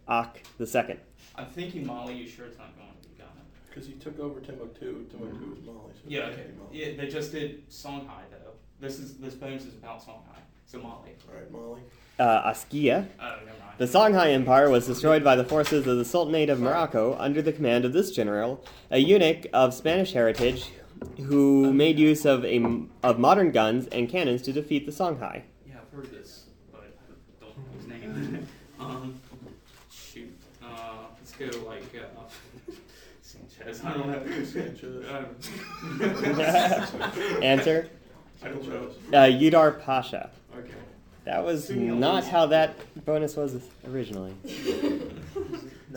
II. 0.07 0.97
I'm 1.35 1.45
thinking 1.47 1.85
Molly. 1.85 2.15
You 2.15 2.27
sure 2.27 2.45
it's 2.45 2.57
not 2.57 2.75
going 2.77 2.89
to 3.01 3.09
be 3.09 3.15
Ghana? 3.15 3.29
Because 3.69 3.85
he 3.85 3.93
took 3.93 4.19
over 4.19 4.39
Timbuktu. 4.39 5.05
Timbuktu 5.09 5.49
was 5.49 5.59
Mali. 5.65 5.91
So 5.93 6.07
it 6.07 6.11
Yeah. 6.11 6.21
Okay. 6.27 6.47
Mali. 6.57 6.71
Yeah, 6.71 6.97
they 6.97 7.07
just 7.07 7.31
did 7.31 7.69
Songhai 7.69 8.23
though. 8.31 8.53
This 8.79 8.99
is 8.99 9.17
this 9.17 9.35
bonus 9.35 9.65
is 9.65 9.75
about 9.75 10.05
Songhai. 10.05 10.39
So 10.65 10.79
Molly. 10.79 11.15
Alright, 11.29 11.51
Mali. 11.51 11.81
Uh, 12.19 12.41
Askia. 12.45 13.07
Oh. 13.19 13.35
The 13.77 13.85
Songhai 13.85 14.33
Empire 14.33 14.71
was 14.71 14.87
destroyed 14.87 15.23
by 15.23 15.35
the 15.35 15.43
forces 15.43 15.85
of 15.85 15.97
the 15.97 16.05
Sultanate 16.05 16.49
of 16.49 16.59
Morocco 16.59 17.15
under 17.19 17.43
the 17.43 17.53
command 17.53 17.85
of 17.85 17.93
this 17.93 18.09
general, 18.09 18.65
a 18.89 18.97
eunuch 18.97 19.45
of 19.53 19.71
Spanish 19.71 20.13
heritage 20.13 20.71
who 21.27 21.71
made 21.71 21.99
use 21.99 22.25
of, 22.25 22.43
a, 22.43 22.59
of 23.03 23.19
modern 23.19 23.51
guns 23.51 23.85
and 23.87 24.09
cannons 24.09 24.41
to 24.41 24.51
defeat 24.51 24.87
the 24.87 24.91
Songhai. 24.91 25.43
Yeah, 25.67 25.75
I've 25.79 25.95
heard 25.95 26.09
this, 26.11 26.45
but 26.71 26.91
I 27.41 27.45
don't 27.45 27.55
know 27.55 27.63
his 27.77 27.85
name. 27.87 28.47
um, 28.79 29.21
shoot. 29.91 30.35
Uh, 30.63 30.67
let's 31.19 31.33
go 31.33 31.45
like 31.67 31.83
uh, 31.95 32.71
Sanchez. 33.21 33.85
I 33.85 33.93
don't 33.93 34.07
know. 34.07 34.43
Sanchez. 34.43 35.05
Um, 35.07 35.25
Answer 37.43 37.89
I 38.43 38.47
don't 38.47 38.67
know. 38.67 38.89
uh, 39.15 39.25
Judar 39.27 39.79
Pasha. 39.83 40.31
okay. 40.57 40.73
That 41.27 41.43
was 41.43 41.65
Simeon 41.67 41.99
not 41.99 42.23
how 42.23 42.45
that 42.45 42.73
bonus 43.03 43.35
was 43.35 43.61
originally. 43.85 44.33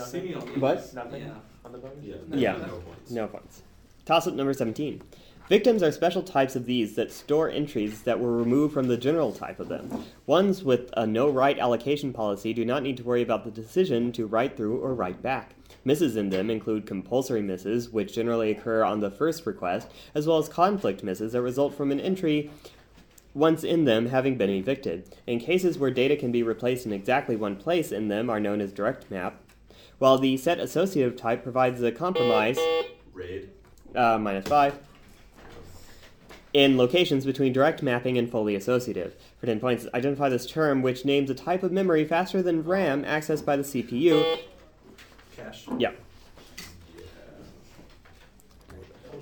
Simeon 0.05 0.41
Lees. 0.45 0.57
What? 0.59 0.93
Nothing 0.93 1.23
Yeah. 1.23 1.31
on 1.65 1.71
the 1.71 1.79
bonus? 1.79 1.99
Yeah. 2.03 2.17
Yeah. 2.33 2.53
No 2.57 2.79
points. 2.79 3.11
No 3.13 3.27
points. 3.29 3.63
Toss 4.05 4.27
up 4.27 4.35
number 4.35 4.53
17. 4.53 5.01
Victims 5.49 5.85
are 5.85 5.93
special 5.93 6.25
types 6.25 6.57
of 6.57 6.67
these 6.67 6.97
that 6.97 7.13
store 7.13 7.49
entries 7.49 8.03
that 8.03 8.19
were 8.19 8.37
removed 8.37 8.75
from 8.75 8.89
the 8.89 8.97
general 8.97 9.31
type 9.33 9.61
of 9.61 9.69
them. 9.69 10.05
Ones 10.27 10.65
with 10.65 10.91
a 10.97 11.07
no 11.07 11.29
write 11.31 11.61
allocation 11.61 12.13
policy 12.13 12.53
do 12.53 12.65
not 12.65 12.83
need 12.83 12.97
to 12.97 13.05
worry 13.05 13.23
about 13.23 13.45
the 13.45 13.53
decision 13.53 14.11
to 14.13 14.27
write 14.27 14.57
through 14.57 14.79
or 14.81 14.95
write 14.95 15.23
back. 15.23 15.55
Misses 15.85 16.17
in 16.17 16.31
them 16.31 16.51
include 16.51 16.87
compulsory 16.87 17.41
misses, 17.41 17.89
which 17.89 18.13
generally 18.15 18.51
occur 18.51 18.83
on 18.83 18.99
the 18.99 19.13
first 19.13 19.47
request, 19.47 19.89
as 20.13 20.27
well 20.27 20.39
as 20.39 20.49
conflict 20.49 21.05
misses 21.05 21.33
that 21.33 21.43
result 21.43 21.73
from 21.75 21.93
an 21.93 22.01
entry 22.01 22.51
once 23.35 23.65
in 23.65 23.85
them 23.85 24.07
having 24.07 24.37
been 24.37 24.51
evicted. 24.51 25.15
In 25.27 25.39
cases 25.39 25.79
where 25.79 25.91
data 25.91 26.17
can 26.17 26.33
be 26.33 26.43
replaced 26.43 26.87
in 26.87 26.93
exactly 26.93 27.37
one 27.37 27.57
place 27.57 27.93
in 27.93 28.09
them 28.09 28.29
are 28.29 28.41
known 28.41 28.61
as 28.61 28.73
direct 28.73 29.11
map, 29.11 29.41
while 29.99 30.19
the 30.19 30.37
set 30.37 30.59
associative 30.59 31.17
type 31.17 31.43
provides 31.43 31.83
a 31.83 31.93
compromise 31.93 32.59
Raid. 33.13 33.51
uh, 33.95 34.19
minus 34.19 34.47
five. 34.47 34.79
In 36.53 36.77
locations 36.77 37.25
between 37.25 37.53
direct 37.53 37.81
mapping 37.81 38.19
and 38.19 38.29
fully 38.29 38.57
associative. 38.57 39.15
For 39.39 39.47
10 39.47 39.61
points, 39.61 39.87
identify 39.95 40.29
this 40.29 40.47
term 40.47 40.83
which 40.83 41.05
names 41.05 41.31
a 41.31 41.35
type 41.35 41.63
of 41.63 41.71
memory 41.71 42.05
faster 42.05 42.43
than 42.43 42.65
RAM 42.65 43.05
accessed 43.05 43.45
by 43.45 43.57
the 43.57 43.63
CPU. 43.63 44.41
Cache. 45.37 45.69
Yeah. 45.79 45.93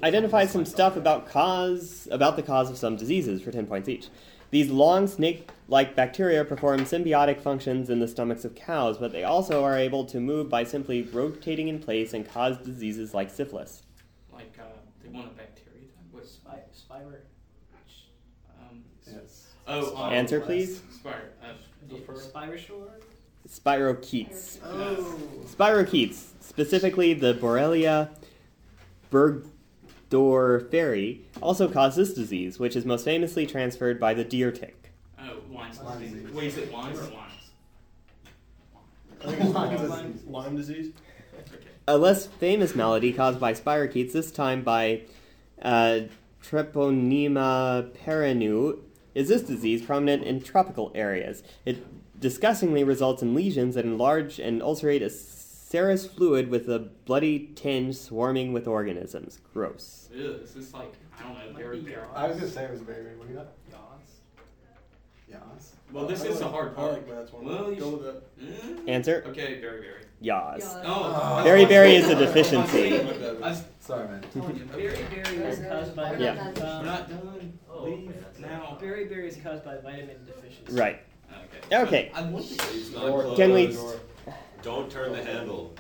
Identify 0.03 0.47
some 0.47 0.65
stuff 0.65 0.97
about 0.97 1.29
cause 1.29 2.07
about 2.11 2.37
the 2.37 2.43
cause 2.43 2.71
of 2.71 2.79
some 2.79 2.97
diseases 2.97 3.43
for 3.43 3.51
10 3.51 3.67
points 3.67 3.89
each. 3.89 4.09
These 4.51 4.71
long 4.71 5.07
snake-like 5.07 5.95
bacteria 5.95 6.45
perform 6.45 6.81
symbiotic 6.81 7.41
functions 7.41 7.91
in 7.91 7.99
the 7.99 8.09
stomachs 8.09 8.45
of 8.45 8.55
cows, 8.55 8.97
but 8.97 9.13
they 9.13 9.25
also 9.25 9.63
are 9.65 9.77
able 9.77 10.05
to 10.07 10.21
move 10.21 10.49
by 10.49 10.65
simply 10.65 11.03
rotating 11.03 11.69
in 11.69 11.81
place 11.81 12.15
and 12.15 12.27
cause 12.27 12.57
diseases 12.59 13.13
like 13.13 13.29
syphilis. 13.29 13.83
Like 14.33 14.57
uh, 14.59 14.65
they 15.03 15.11
want 15.11 15.27
a 15.27 15.31
bacteria. 15.31 15.81
type. 15.81 16.07
What's 16.13 16.31
Spy, 16.31 16.61
Spywer. 16.73 17.21
um? 18.61 18.85
Yes. 19.07 19.49
Oh, 19.67 19.97
um, 19.97 20.13
Answer, 20.13 20.41
please. 20.41 20.81
Spire. 20.93 21.33
Uh, 21.43 21.53
Spyrosaur? 22.15 22.91
Spirochetes. 23.49 24.59
Oh. 24.65 25.19
Spirochetes, 25.47 26.29
specifically 26.41 27.15
the 27.15 27.35
Borrelia 27.35 28.11
burgdorferi, 30.11 31.21
also 31.41 31.69
cause 31.69 31.97
this 31.97 32.15
disease, 32.15 32.59
which 32.59 32.77
is 32.77 32.85
most 32.85 33.05
famously 33.05 33.47
transferred 33.47 33.99
by 34.01 34.15
the 34.15 34.25
deer 34.25 34.51
tick. 34.51 34.93
oh, 35.21 35.41
Lyme's 35.53 35.81
Lyme 35.81 36.01
disease. 36.01 36.15
disease. 36.23 36.35
Wait, 36.35 36.47
is 36.47 36.59
it 36.59 36.73
Lyme's 36.73 36.99
or 36.99 37.03
Lyme's? 37.03 37.15
I 39.21 39.27
think 39.27 39.41
it's 39.41 39.89
Lyme 39.89 40.21
Lyme, 40.29 40.57
disease. 40.57 40.93
Okay. 41.35 41.69
A 41.87 41.97
less 41.97 42.27
famous 42.27 42.75
malady 42.75 43.13
caused 43.13 43.41
by 43.41 43.53
spirochetes, 43.55 44.13
this 44.13 44.31
time 44.31 44.63
by 44.63 45.03
uh, 45.63 46.01
Treponema 46.45 47.93
pertenue, 48.05 48.79
is 49.15 49.29
this 49.29 49.43
disease 49.43 49.83
prominent 49.83 50.23
in 50.23 50.41
tropical 50.41 50.93
areas. 50.95 51.43
It 51.65 51.85
disgustingly 52.21 52.85
results 52.85 53.23
in 53.23 53.35
lesions 53.35 53.75
that 53.75 53.85
enlarge 53.85 54.39
and 54.39 54.63
ulcerate 54.63 55.03
a 55.03 55.11
serous 55.69 56.07
fluid 56.07 56.49
with 56.49 56.67
a 56.69 56.79
bloody 57.05 57.51
tinge 57.55 57.95
swarming 57.95 58.53
with 58.53 58.67
organisms. 58.67 59.39
Gross. 59.53 60.09
Ew, 60.15 60.39
this 60.39 60.57
is 60.57 60.73
like 60.73 60.95
I 61.19 61.23
don't 61.25 61.35
know. 61.35 61.53
Might 61.53 61.63
Very, 61.63 61.81
be 61.81 61.91
very. 61.91 62.03
I 62.15 62.27
was 62.29 62.39
gonna 62.39 62.51
say 62.51 62.65
it 62.65 62.71
was 62.71 62.81
very, 62.81 63.03
very. 63.03 63.17
What 63.17 63.27
do 63.29 63.35
you 63.35 63.39
got? 63.39 63.49
Yaws. 63.71 64.09
Yas. 65.29 65.73
Well, 65.93 66.07
this 66.07 66.25
is 66.25 66.39
the 66.39 66.49
hard 66.49 66.75
part. 66.75 66.93
like 66.93 67.09
Matt's 67.09 67.33
one. 67.33 67.45
Well, 67.45 67.71
you 67.73 67.81
Go 67.81 67.91
with 67.91 68.05
that. 68.05 68.39
Mm, 68.41 68.89
Answer? 68.89 69.25
Okay, 69.29 69.61
very, 69.61 69.81
very. 69.81 70.03
Yas. 70.21 70.63
Yaws. 70.63 70.83
Oh, 70.85 71.41
Very, 71.45 71.63
I 71.63 71.67
very 71.67 71.95
is 71.97 72.09
a 72.09 72.15
deficiency. 72.15 72.99
I 73.01 73.03
like 73.03 73.41
was 73.41 73.65
Sorry, 73.81 74.09
man. 74.09 74.23
telling 74.33 74.57
you, 74.57 74.65
Berry 74.65 74.89
okay. 74.89 75.23
berry 75.23 75.37
is 75.51 75.59
caused 75.61 75.97
by 75.97 76.17
Yeah. 76.17 76.53
We're 76.57 76.67
um, 76.67 76.87
not 76.87 77.09
done. 77.09 77.59
Oh, 77.71 77.85
Leave 77.85 78.09
okay, 78.09 78.19
that's 78.21 78.39
now. 78.39 78.77
berry 78.81 79.05
berry 79.07 79.29
is 79.29 79.37
caused 79.37 79.65
by 79.65 79.79
vitamin 79.79 80.17
deficiency. 80.27 80.73
Right. 80.73 81.01
Okay. 81.71 81.83
Okay. 81.83 82.13
I 82.15 82.23
want 82.23 82.47
to 82.47 82.53
It's 82.55 82.93
not 82.93 83.07
Door. 83.07 83.23
closed. 83.23 83.37
Can 83.37 83.53
we- 83.53 83.77
Don't 84.63 84.91
turn 84.91 85.13
the 85.13 85.23
handle. 85.23 85.75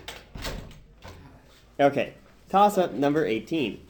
Okay, 1.81 2.15
toss 2.49 2.79
up 2.79 2.93
number 2.95 3.25
18. 3.25 3.81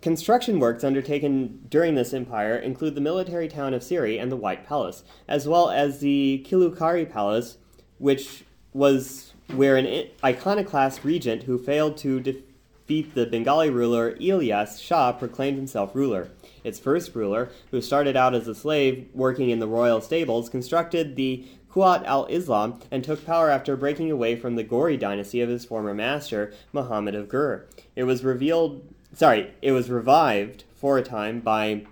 Construction 0.00 0.60
works 0.60 0.84
undertaken 0.84 1.66
during 1.70 1.94
this 1.94 2.12
empire 2.12 2.56
include 2.56 2.94
the 2.94 3.00
military 3.00 3.48
town 3.48 3.72
of 3.72 3.82
Siri 3.82 4.18
and 4.18 4.30
the 4.30 4.36
White 4.36 4.66
Palace, 4.66 5.02
as 5.26 5.48
well 5.48 5.70
as 5.70 6.00
the 6.00 6.44
Kilukari 6.46 7.10
Palace, 7.10 7.56
which 7.98 8.44
was 8.74 9.32
where 9.54 9.76
an 9.76 10.08
iconoclast 10.22 11.04
regent 11.04 11.44
who 11.44 11.56
failed 11.56 11.96
to 11.98 12.20
defeat 12.20 13.14
the 13.14 13.24
Bengali 13.24 13.70
ruler 13.70 14.14
Ilyas 14.16 14.78
Shah 14.82 15.12
proclaimed 15.12 15.56
himself 15.56 15.94
ruler. 15.94 16.28
Its 16.64 16.78
first 16.78 17.14
ruler, 17.14 17.50
who 17.70 17.80
started 17.80 18.16
out 18.16 18.34
as 18.34 18.46
a 18.46 18.54
slave 18.54 19.08
working 19.14 19.48
in 19.48 19.58
the 19.58 19.66
royal 19.66 20.02
stables, 20.02 20.50
constructed 20.50 21.16
the 21.16 21.46
Quwwat 21.74 22.04
al 22.04 22.26
Islam 22.26 22.78
and 22.90 23.02
took 23.02 23.26
power 23.26 23.50
after 23.50 23.76
breaking 23.76 24.10
away 24.10 24.36
from 24.36 24.54
the 24.54 24.62
Gori 24.62 24.96
dynasty 24.96 25.40
of 25.40 25.48
his 25.48 25.64
former 25.64 25.92
master, 25.92 26.52
Muhammad 26.72 27.16
of 27.16 27.28
Gur. 27.28 27.66
It 27.96 28.04
was 28.04 28.22
revealed, 28.22 28.82
sorry, 29.12 29.52
it 29.60 29.72
was 29.72 29.90
revived 29.90 30.62
for 30.76 30.98
a 30.98 31.02
time 31.02 31.40
by 31.40 31.84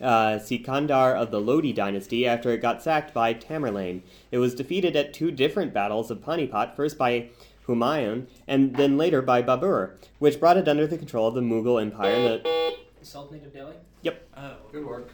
uh, 0.00 0.38
Sikandar 0.38 1.14
of 1.14 1.30
the 1.30 1.40
Lodi 1.40 1.72
dynasty 1.74 2.26
after 2.26 2.50
it 2.50 2.62
got 2.62 2.82
sacked 2.82 3.12
by 3.12 3.34
Tamerlane. 3.34 4.00
It 4.30 4.38
was 4.38 4.54
defeated 4.54 4.96
at 4.96 5.12
two 5.12 5.30
different 5.30 5.74
battles 5.74 6.10
of 6.10 6.24
Panipat, 6.24 6.74
first 6.74 6.96
by 6.96 7.28
Humayun 7.66 8.26
and 8.48 8.76
then 8.76 8.96
later 8.96 9.20
by 9.20 9.42
Babur, 9.42 9.92
which 10.18 10.40
brought 10.40 10.56
it 10.56 10.68
under 10.68 10.86
the 10.86 10.98
control 10.98 11.28
of 11.28 11.34
the 11.34 11.42
Mughal 11.42 11.80
Empire. 11.80 12.38
The, 12.38 12.74
Sultanate 13.02 13.44
of 13.44 13.52
Delhi. 13.52 13.74
Yep. 14.00 14.28
Oh, 14.34 14.56
Good 14.72 14.86
work. 14.86 15.10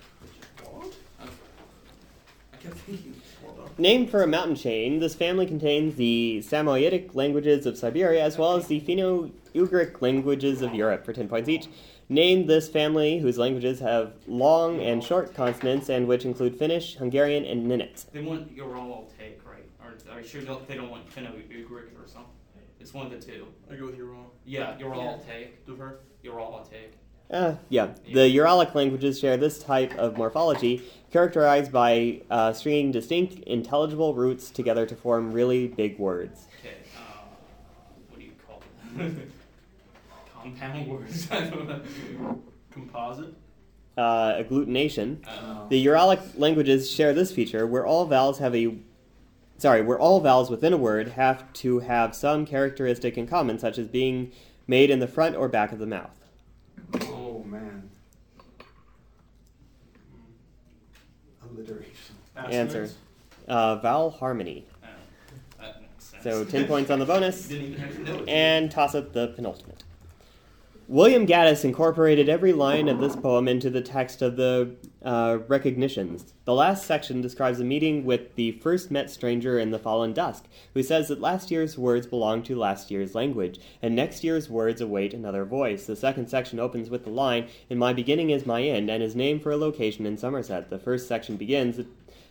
I 1.21 2.57
kept 2.63 2.77
thinking. 2.79 3.21
Well 3.61 3.69
done. 3.69 3.75
Named 3.79 4.11
for 4.11 4.23
a 4.23 4.27
mountain 4.27 4.57
chain, 4.57 5.01
this 5.01 5.15
family 5.15 5.47
contains 5.47 5.97
the 5.97 6.43
Samoyedic 6.47 7.15
languages 7.15 7.67
of 7.67 7.77
Siberia 7.77 8.23
as 8.25 8.39
well 8.39 8.57
as 8.57 8.67
the 8.67 8.81
Finno-Ugric 8.81 10.01
languages 10.01 10.63
of 10.63 10.75
Europe 10.75 11.05
for 11.05 11.13
10 11.13 11.29
points 11.29 11.49
each. 11.49 11.69
Name 12.09 12.47
this 12.47 12.69
family, 12.69 13.19
whose 13.19 13.39
languages 13.39 13.79
have 13.81 14.15
long 14.27 14.81
and 14.81 15.03
short 15.05 15.33
consonants 15.35 15.89
and 15.89 16.09
which 16.09 16.25
include 16.25 16.59
Finnish, 16.59 16.97
Hungarian, 16.97 17.45
and 17.45 17.71
Nenets. 17.71 18.11
They 18.11 18.21
want 18.23 18.51
Ural 18.53 19.09
take, 19.17 19.41
right? 19.47 19.65
Or 19.81 19.95
are 20.13 20.21
you 20.21 20.27
sure 20.27 20.43
don't- 20.43 20.67
they 20.67 20.75
don't 20.75 20.91
want 20.91 21.09
Finno-Ugric 21.09 21.71
or 22.03 22.07
something? 22.07 22.33
It's 22.81 22.93
one 22.95 23.07
of 23.07 23.13
the 23.13 23.25
two. 23.25 23.47
I 23.71 23.77
go 23.77 23.87
with 23.87 23.97
you 23.97 24.07
wrong. 24.07 24.31
Yeah, 24.45 24.77
Ural 24.79 25.23
take. 25.25 25.65
Defer. 25.67 26.01
Ural 26.23 26.67
take. 26.69 26.95
Uh, 27.31 27.55
yeah, 27.69 27.91
the 28.13 28.37
Uralic 28.37 28.75
languages 28.75 29.21
share 29.21 29.37
this 29.37 29.63
type 29.63 29.97
of 29.97 30.17
morphology, 30.17 30.83
characterized 31.13 31.71
by 31.71 32.21
uh, 32.29 32.53
stringing 32.53 32.91
distinct, 32.91 33.39
intelligible 33.45 34.15
roots 34.15 34.51
together 34.51 34.85
to 34.85 34.97
form 34.97 35.33
really 35.33 35.69
big 35.69 35.97
words. 35.99 36.49
Okay. 36.61 36.75
Uh, 36.97 37.23
what 38.09 38.19
do 38.19 38.25
you 38.25 38.33
call 38.45 38.61
them? 38.97 39.33
Compound 40.43 40.89
words. 40.89 41.29
I 41.31 41.41
don't 41.43 41.69
know. 41.69 42.43
Composite. 42.73 43.35
Uh, 43.97 44.35
agglutination. 44.35 45.19
Uh, 45.27 45.69
The 45.69 45.87
Uralic 45.87 46.21
languages 46.37 46.91
share 46.91 47.13
this 47.13 47.31
feature, 47.31 47.65
where 47.65 47.87
all 47.87 48.07
vowels 48.07 48.39
have 48.39 48.57
a 48.57 48.77
sorry, 49.59 49.83
where 49.83 49.99
all 49.99 50.21
vowels 50.21 50.51
within 50.51 50.73
a 50.73 50.77
word 50.77 51.09
have 51.11 51.53
to 51.53 51.81
have 51.81 52.15
some 52.17 52.45
characteristic 52.47 53.17
in 53.19 53.27
common, 53.29 53.59
such 53.59 53.79
as 53.79 53.87
being 53.87 54.33
made 54.67 54.91
in 54.91 54.99
the 54.99 55.07
front 55.07 55.37
or 55.37 55.49
back 55.49 55.71
of 55.71 55.79
the 55.79 55.87
mouth. 55.87 56.17
Oh 57.03 57.45
man. 57.47 57.91
Alliteration. 61.45 62.15
Answer. 62.49 62.91
Uh, 63.49 63.77
vowel 63.77 64.11
harmony. 64.11 64.67
sense. 65.99 66.23
So 66.23 66.45
ten 66.45 66.67
points 66.67 66.91
on 66.91 66.99
the 66.99 67.07
bonus, 67.07 67.49
Didn't 67.49 67.67
even 67.73 67.81
have 67.81 67.97
to 67.97 68.03
know 68.05 68.25
and 68.25 68.71
toss 68.71 68.95
up 68.95 69.13
the 69.13 69.29
penultimate. 69.29 69.85
William 70.91 71.25
Gaddis 71.25 71.65
incorporated 71.65 72.29
every 72.29 72.53
line 72.53 72.89
of 72.89 72.99
this 72.99 73.15
poem 73.15 73.47
into 73.47 73.71
the 73.71 73.81
text 73.81 74.23
of 74.23 74.35
the 74.35 74.75
uh, 75.05 75.39
recognitions. 75.47 76.35
The 76.47 76.53
last 76.53 76.85
section 76.85 77.21
describes 77.21 77.61
a 77.61 77.65
meeting 77.65 78.05
with 78.05 78.35
the 78.35 78.51
first 78.59 78.91
met 78.91 79.09
stranger 79.09 79.57
in 79.57 79.71
the 79.71 79.79
fallen 79.79 80.13
dusk, 80.13 80.47
who 80.75 80.83
says 80.83 81.07
that 81.07 81.21
last 81.21 81.53
year's 81.53 81.79
words 81.79 82.09
belong 82.09 82.43
to 82.43 82.57
last 82.57 82.91
year's 82.91 83.15
language, 83.15 83.61
and 83.81 83.95
next 83.95 84.25
year's 84.25 84.51
words 84.51 84.81
await 84.81 85.15
another 85.15 85.45
voice. 85.45 85.87
The 85.87 85.95
second 85.95 86.29
section 86.29 86.59
opens 86.59 86.91
with 86.91 87.05
the 87.05 87.11
line, 87.11 87.47
"In 87.69 87.79
my 87.79 87.93
beginning 87.93 88.31
is 88.31 88.45
my 88.45 88.65
end," 88.65 88.91
and 88.91 89.01
is 89.01 89.15
named 89.15 89.45
for 89.45 89.53
a 89.53 89.57
location 89.57 90.07
in 90.07 90.19
Somerset. 90.19 90.71
The 90.71 90.79
first 90.81 91.07
section 91.07 91.37
begins. 91.37 91.79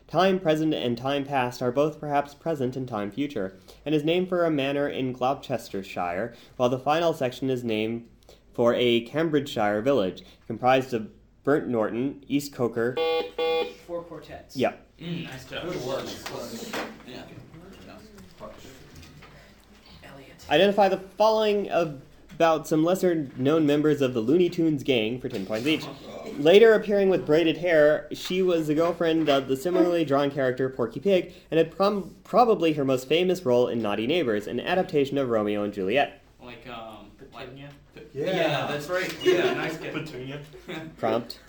Time 0.09 0.39
present 0.39 0.73
and 0.73 0.97
time 0.97 1.23
past 1.23 1.61
are 1.61 1.71
both 1.71 1.99
perhaps 1.99 2.33
present 2.33 2.75
and 2.75 2.87
time 2.87 3.11
future, 3.11 3.59
and 3.85 3.93
is 3.93 4.03
named 4.03 4.27
for 4.27 4.43
a 4.43 4.49
manor 4.49 4.87
in 4.87 5.13
Gloucestershire, 5.13 6.33
while 6.57 6.67
the 6.69 6.79
final 6.79 7.13
section 7.13 7.47
is 7.51 7.63
named 7.63 8.07
for 8.51 8.73
a 8.73 9.01
Cambridgeshire 9.01 9.81
village 9.83 10.23
comprised 10.47 10.95
of 10.95 11.11
Burnt 11.43 11.67
Norton, 11.67 12.23
East 12.27 12.51
Coker. 12.53 12.95
Four 13.85 14.01
quartets. 14.01 14.55
Yeah, 14.55 14.73
Mm, 14.99 15.25
nice 15.25 15.45
job. 15.45 15.63
Good 15.63 15.81
work. 15.85 16.03
Yeah. 17.07 17.21
Eliot. 20.03 20.45
identify 20.49 20.89
the 20.89 20.97
following 20.97 21.69
about 22.39 22.65
some 22.65 22.85
lesser 22.85 23.27
known 23.35 23.65
members 23.65 23.99
of 23.99 24.13
the 24.13 24.21
Looney 24.21 24.49
Tunes 24.49 24.81
gang 24.81 25.19
for 25.19 25.27
10 25.27 25.45
points 25.45 25.67
each. 25.67 25.85
Later 26.37 26.73
appearing 26.73 27.09
with 27.09 27.25
braided 27.25 27.57
hair, 27.57 28.07
she 28.13 28.41
was 28.41 28.67
the 28.67 28.73
girlfriend 28.75 29.27
of 29.27 29.49
the 29.49 29.57
similarly 29.57 30.05
drawn 30.05 30.31
character 30.31 30.69
Porky 30.69 31.01
Pig 31.01 31.33
and 31.51 31.57
had 31.57 31.69
prom- 31.69 32.15
probably 32.23 32.71
her 32.73 32.85
most 32.85 33.09
famous 33.09 33.43
role 33.43 33.67
in 33.67 33.81
Naughty 33.81 34.07
Neighbors, 34.07 34.47
an 34.47 34.61
adaptation 34.61 35.17
of 35.17 35.27
Romeo 35.27 35.63
and 35.63 35.73
Juliet. 35.73 36.21
Like, 36.41 36.65
um, 36.69 37.11
like, 37.33 37.47
Petunia. 37.47 37.71
yeah. 38.13 38.25
Yeah. 38.25 38.67
that's 38.67 38.87
right. 38.87 39.13
Yeah, 39.21 39.53
nice 39.55 39.75
guy. 39.75 39.89
Petunia. 39.89 40.39
Prompt. 40.97 41.39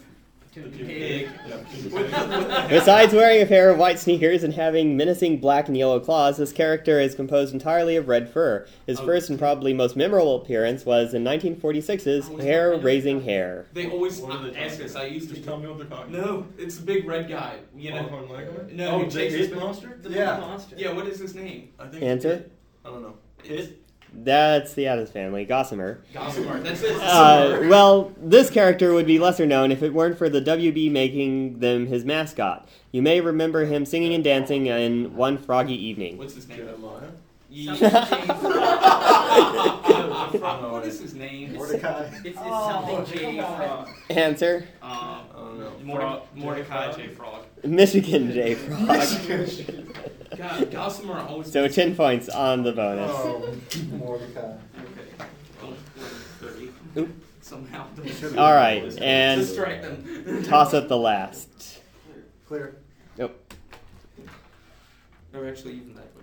Besides 2.68 3.12
wearing 3.12 3.40
a 3.42 3.46
pair 3.46 3.70
of 3.70 3.78
white 3.78 3.98
sneakers 3.98 4.42
and 4.42 4.52
having 4.54 4.96
menacing 4.96 5.38
black 5.38 5.68
and 5.68 5.76
yellow 5.76 6.00
claws, 6.00 6.38
this 6.38 6.52
character 6.52 6.98
is 7.00 7.14
composed 7.14 7.52
entirely 7.54 7.96
of 7.96 8.08
red 8.08 8.28
fur. 8.28 8.66
His 8.86 8.98
Oh. 9.00 9.06
first 9.06 9.30
and 9.30 9.38
probably 9.38 9.72
most 9.72 9.96
memorable 9.96 10.36
appearance 10.42 10.84
was 10.84 11.14
in 11.14 11.22
1946's 11.22 12.28
Oh, 12.30 12.36
Hair 12.38 12.78
Raising 12.78 13.22
Hare. 13.22 13.66
They 13.72 13.86
always 13.88 14.18
What 14.20 14.56
ask 14.56 14.82
us. 14.82 14.96
I 14.96 15.06
used 15.06 15.32
to. 15.34 15.40
tell 15.40 15.56
me 15.58 15.68
what 15.68 15.78
they're 15.78 15.86
talking 15.86 16.12
No, 16.12 16.46
it's 16.58 16.78
a 16.78 16.82
big 16.82 17.06
red 17.06 17.28
guy. 17.28 17.56
You 17.76 17.90
know. 17.90 17.96
Longhorn 18.02 18.28
Leghorn? 18.28 18.70
No, 18.76 18.90
Oh, 18.90 18.98
he 19.00 19.04
the 19.06 19.10
chases 19.10 19.46
It 19.46 19.50
the- 19.50 19.56
monster? 19.56 19.98
The 20.02 20.10
Yeah. 20.10 20.38
monster. 20.38 20.74
Yeah, 20.76 20.92
what 20.92 21.06
is 21.06 21.18
his 21.20 21.34
name? 21.34 21.68
I 21.78 21.86
think 21.86 22.02
Answer? 22.02 22.44
I 22.84 22.88
don't 22.90 23.02
know. 23.02 23.14
It's 23.44 23.68
That's 24.12 24.74
the 24.74 24.86
Addams 24.86 25.10
family, 25.10 25.44
Gossamer. 25.44 26.00
Gossamer. 26.12 26.60
That's 26.60 26.82
it. 26.82 26.96
Uh, 27.00 27.60
well, 27.68 28.12
this 28.20 28.50
character 28.50 28.92
would 28.92 29.06
be 29.06 29.18
lesser 29.18 29.46
known 29.46 29.70
if 29.70 29.82
it 29.82 29.94
weren't 29.94 30.18
for 30.18 30.28
the 30.28 30.40
WB 30.40 30.90
making 30.90 31.60
them 31.60 31.86
his 31.86 32.04
mascot. 32.04 32.68
You 32.92 33.02
may 33.02 33.20
remember 33.20 33.64
him 33.66 33.84
singing 33.86 34.12
and 34.14 34.24
dancing 34.24 34.66
in 34.66 35.14
One 35.14 35.38
Froggy 35.38 35.74
Evening. 35.74 36.18
What's 36.18 36.34
his 36.34 36.48
name? 36.48 36.58
Jeremiah? 36.58 37.10
Ye- 37.50 37.66
Something 37.66 37.90
J. 37.90 38.26
No, 38.28 38.34
Frog- 40.38 40.72
what 40.72 40.86
is 40.86 41.00
his 41.00 41.14
name? 41.14 41.52
Mordecai. 41.54 42.04
It's, 42.04 42.24
it's 42.26 42.38
Oh, 42.40 42.86
something 42.86 43.18
J. 43.18 43.38
Frog. 43.40 43.88
Answer 44.10 44.68
Um, 44.82 44.90
I 44.90 45.22
don't 45.34 45.58
know. 45.60 45.72
Morde- 45.82 46.22
Mordecai 46.34 46.92
J. 46.92 47.02
J. 47.08 47.14
Frog. 47.14 47.44
Michigan 47.64 48.32
J. 48.32 48.54
Frog. 48.54 48.88
God, 50.36 50.70
Gossamer 50.70 51.18
always. 51.18 51.52
So 51.52 51.66
10 51.68 51.96
points 51.96 52.28
on 52.28 52.62
the 52.62 52.72
bonus. 52.72 53.10
Oh, 53.12 53.54
Mordecai. 53.92 54.40
Okay. 54.40 54.58
Well, 55.60 55.74
Thirty. 56.40 56.70
Oop. 56.96 57.10
Somehow. 57.42 57.86
All 58.38 58.54
right, 58.54 58.82
and 59.02 59.40
Distract 59.40 59.82
them. 59.82 60.44
toss 60.44 60.72
up 60.72 60.86
the 60.88 60.96
last. 60.96 61.80
Clear. 62.46 62.76
Nope. 63.18 63.52
Or 65.34 65.46
actually, 65.48 65.74
even 65.74 65.94
that 65.96 66.04
way. 66.16 66.22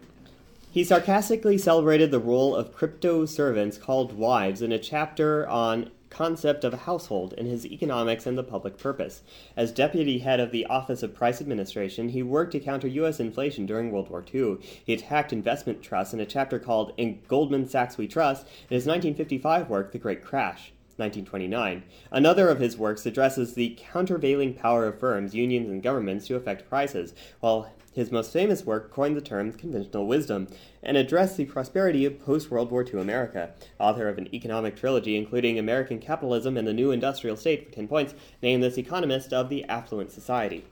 He 0.77 0.83
sarcastically 0.83 1.57
celebrated 1.57 2.11
the 2.11 2.19
role 2.19 2.55
of 2.55 2.71
crypto 2.71 3.25
servants 3.25 3.79
called 3.79 4.13
wives 4.13 4.61
in 4.61 4.71
a 4.71 4.77
chapter 4.77 5.49
on 5.49 5.89
concept 6.11 6.63
of 6.63 6.71
a 6.71 6.77
household 6.85 7.33
in 7.33 7.47
his 7.47 7.65
economics 7.65 8.27
and 8.27 8.37
the 8.37 8.43
public 8.43 8.77
purpose. 8.77 9.23
As 9.55 9.71
deputy 9.71 10.19
head 10.19 10.39
of 10.39 10.51
the 10.51 10.67
Office 10.67 11.01
of 11.01 11.15
Price 11.15 11.41
Administration, 11.41 12.09
he 12.09 12.21
worked 12.21 12.51
to 12.51 12.59
counter 12.59 12.87
U.S. 12.89 13.19
inflation 13.19 13.65
during 13.65 13.91
World 13.91 14.11
War 14.11 14.23
II. 14.31 14.57
He 14.61 14.93
attacked 14.93 15.33
investment 15.33 15.81
trusts 15.81 16.13
in 16.13 16.19
a 16.19 16.27
chapter 16.27 16.59
called 16.59 16.93
In 16.95 17.23
Goldman 17.27 17.67
Sachs 17.67 17.97
We 17.97 18.07
Trust 18.07 18.43
in 18.69 18.75
his 18.75 18.85
1955 18.85 19.71
work, 19.71 19.93
The 19.93 19.97
Great 19.97 20.23
Crash. 20.23 20.73
1929. 20.97 21.83
Another 22.11 22.49
of 22.49 22.59
his 22.59 22.77
works 22.77 23.05
addresses 23.05 23.53
the 23.53 23.77
countervailing 23.79 24.53
power 24.53 24.87
of 24.87 24.99
firms, 24.99 25.35
unions, 25.35 25.69
and 25.69 25.81
governments 25.83 26.27
to 26.27 26.35
affect 26.35 26.67
prices, 26.67 27.13
while 27.39 27.71
his 27.97 28.11
most 28.11 28.31
famous 28.31 28.63
work 28.63 28.91
coined 28.91 29.17
the 29.17 29.21
term 29.21 29.51
conventional 29.51 30.05
wisdom 30.05 30.47
and 30.83 30.97
addressed 30.97 31.35
the 31.35 31.45
prosperity 31.45 32.05
of 32.05 32.23
post 32.23 32.51
World 32.51 32.69
War 32.69 32.83
II 32.83 33.01
America. 33.01 33.51
Author 33.79 34.07
of 34.07 34.19
an 34.19 34.33
economic 34.35 34.75
trilogy 34.75 35.17
including 35.17 35.57
American 35.57 35.97
Capitalism 35.97 36.57
and 36.57 36.67
the 36.67 36.73
New 36.73 36.91
Industrial 36.91 37.35
State 37.35 37.65
for 37.65 37.73
10 37.73 37.87
points, 37.87 38.13
named 38.43 38.61
this 38.61 38.77
economist 38.77 39.33
of 39.33 39.49
the 39.49 39.63
affluent 39.65 40.11
society. 40.11 40.63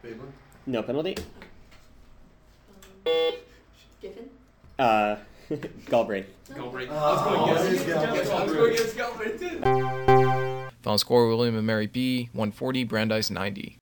Faber. 0.00 0.24
No 0.66 0.82
penalty. 0.82 1.16
Giffen? 4.00 4.30
Uh, 4.78 5.16
Galbraith. 5.86 6.26
Galbraith. 6.54 6.90
Uh, 6.90 6.94
oh, 6.94 7.44
I 7.46 7.52
was 7.52 7.62
going 7.62 7.66
against 7.68 7.86
Galbraith. 7.86 8.30
I 8.30 8.44
was 8.44 8.52
going 8.52 8.72
against 8.72 8.96
Galbraith 8.96 9.40
too. 9.40 10.70
Final 10.82 10.98
score 10.98 11.28
William 11.28 11.56
and 11.56 11.66
Mary 11.66 11.86
B, 11.86 12.28
140, 12.32 12.84
Brandeis 12.84 13.30
90. 13.30 13.78